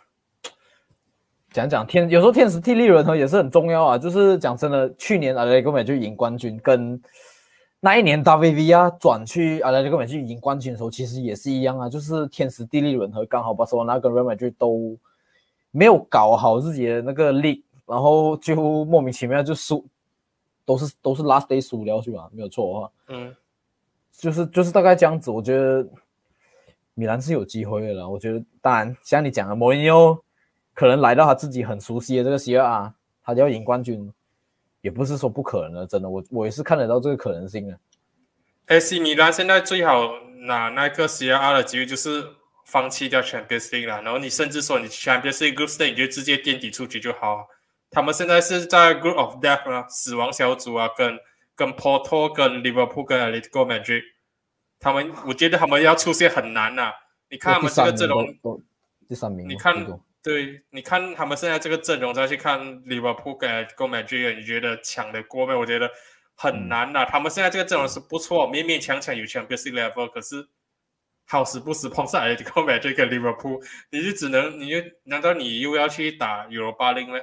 [1.57, 3.97] 讲讲天，有时候天时地利人和也是很重要啊。
[3.97, 7.01] 就是讲真的，去年阿莱戈美就赢冠军，跟
[7.81, 14.99] 那一年 WV 啊转去阿莱戈美去赢冠军的时候，其实也是一样啊，就是天时地利人和刚好把所有那个人美就都。
[15.73, 18.55] 没有搞好自己的那个力，然后就
[18.87, 19.85] 莫名其妙就输，
[20.65, 23.37] 都是都是 last day 输掉去吧，没有错啊，嗯，
[24.11, 25.31] 就是就是大概这样子。
[25.31, 25.87] 我觉得
[26.95, 28.09] 米兰是有机会的了。
[28.09, 30.17] 我觉得当然像你讲的，莫因欧
[30.77, 32.93] 可能来到他自己很熟悉的这个 C 二，
[33.25, 34.13] 他就要赢冠军，
[34.81, 35.87] 也不是说不可能的。
[35.89, 37.77] 真的，我我也是看得到这个可能性的。
[38.67, 40.13] AC 米兰现在最好
[40.47, 42.25] 拿那个 C 二的机会就是。
[42.69, 47.47] 放弃掉 Champions League 了，然后你甚至说你 Champions League Group Stage 你就直接垫底出局就好。
[47.93, 51.17] 他们现在是在 Group of Death 啊，死亡小组啊，跟
[51.55, 54.03] 跟 Porto、跟 Liverpool、跟 Atletico Madrid，
[54.81, 56.91] 他们我觉得他们要出现很难呐。
[57.31, 58.27] 你看他们这个阵容，
[59.09, 59.73] 第三名，你看，
[60.27, 65.57] 对，你看他们现在这个阵容再去看 Liverpool 跟 Atletico Madrid，你觉得抢得过吗？
[65.57, 65.89] 我觉得
[66.35, 67.05] 很难呐。
[67.05, 70.49] 他们现在这个阵容是不错，勉勉强强有 Champions level，可是。
[71.29, 73.61] 好死不死碰上 Atletico Madrid 跟 Liverpool，
[73.91, 77.19] 你就只能，你就难道你又要去打 Euro 八零吗？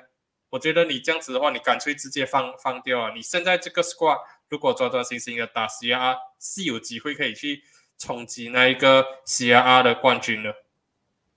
[0.49, 3.11] 我觉得你这样子的话，你干脆直接放放掉啊！
[3.15, 7.63] 你现在这个 squad 如果专专心心的打 CR，是有机会可以去
[7.97, 10.53] 冲击那一个 CR 的冠军的。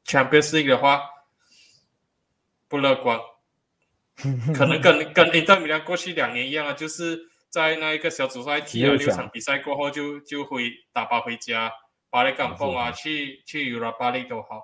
[0.05, 1.03] Champions League 的话
[2.69, 3.19] 不乐观，
[4.55, 11.71] 可能跟跟 Inter 米兰过去两年一样啊，就是在那一个小组赛踢了六场比赛过后就就回打包回家。
[12.09, 14.63] 巴黎港碰啊，去去尤拉巴黎都好，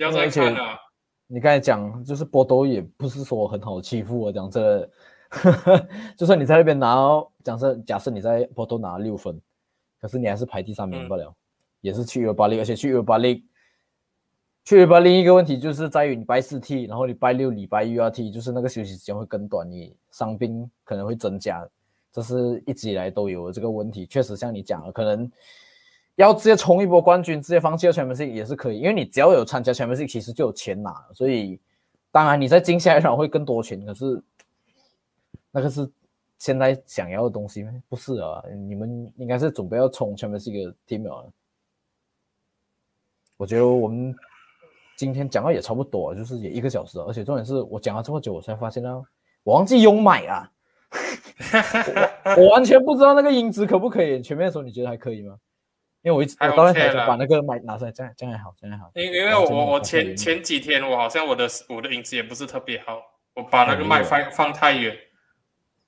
[0.00, 0.78] 要再看啊。
[1.26, 4.90] 你刚才讲，就是波多也不是说很好欺负啊，讲这，
[6.18, 6.96] 就算你在那边拿，
[7.44, 9.40] 假设假设你在波多拿六分，
[10.00, 11.32] 可是你还是排第三名不了，
[11.80, 13.44] 也是去尤巴黎，而且去尤巴黎，
[14.64, 21.68] 去吧另一个问题就是在于你拜四踢，然后你拜六礼拜又要踢，就是那个休息时间会更短，你伤病可能会增加，
[22.10, 24.06] 这是一直以来都有的这个问题。
[24.06, 25.30] 确实像你讲的，可能。
[26.16, 30.94] 要直接冲一波冠军，直接放弃了全明星也是可以，因为你只要有参加全明星，其实就有钱拿。
[31.12, 31.58] 所以，
[32.12, 34.22] 当然你在接下来会更多钱，可是
[35.50, 35.90] 那个是
[36.38, 37.72] 现在想要的东西吗？
[37.88, 41.24] 不是啊，你们应该是准备要冲全明星的 team 啊。
[43.36, 44.14] 我觉得我们
[44.96, 49.04] 今天讲的也差不多，就是也一个小时，而且重点是我讲了这么久，我才发现到
[49.42, 50.50] 我忘记用麦啊，
[52.36, 54.22] 我完全不知道那个音质可不可以。
[54.22, 55.36] 前面的时候你觉得还可以吗？
[56.02, 58.90] 因为我一直我刚才想把那个麦拿出来，这样这样还好，这样还好。
[58.94, 63.00] 因因为我我前 前几天我好像我的我的音质也不是特别好，
[63.34, 64.94] 我把那个麦放放太远。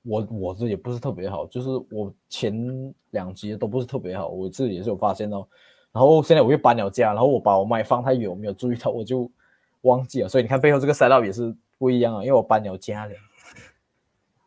[0.03, 2.55] 我我这也不是特别好，就是我前
[3.11, 5.39] 两集都不是特别好，我自己也是有发现到。
[5.39, 5.47] 然
[5.93, 9.31] 然后现在我又搬了家，然后我把我麦放太远，我没有注意到， 我就
[9.83, 10.29] 忘记了。
[10.29, 13.13] 所以你看背后这个赛道也是不一样啊，因为我搬了家了。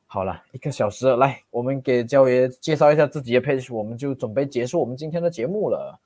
[0.06, 6.00] 好了，一个小时了，来，我们给焦爷介绍一下自己的 page，我们就准备结束我们今天的节目了。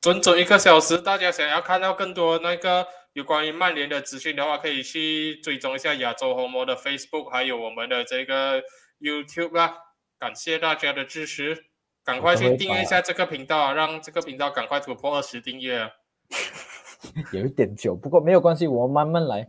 [0.00, 8.62] 整整一个小时，大家想要看到更多那个有关于曼联的资讯的话，可以去追踪一下亚洲红魔的 Facebook，还有我们的这个
[9.00, 9.74] YouTube 啊。
[10.18, 11.64] 感谢大家的支持，
[12.04, 15.90] 赶快去订阅一下这个频道啊，让这个频道赶快突破二十订阅。
[17.32, 19.48] 有一点久，不过没有关系，我们慢慢来。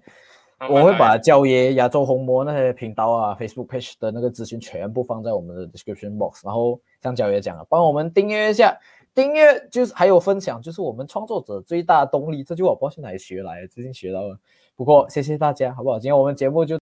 [0.70, 6.46] 我会把焦爷亚洲红魔那些频道啊，Facebook page 的那个资讯全部放在我们的 description box。
[6.46, 8.78] 然后像焦爷讲了，帮我们订阅一下，
[9.14, 12.42] 订阅就是还有分享，就是我们创作者最大的动力。
[12.42, 14.40] 这句话我不知道是哪里学来的，最近学到了。
[14.78, 16.00] 不过谢谢大家，好不好？
[16.00, 16.74] 今天我们节目就。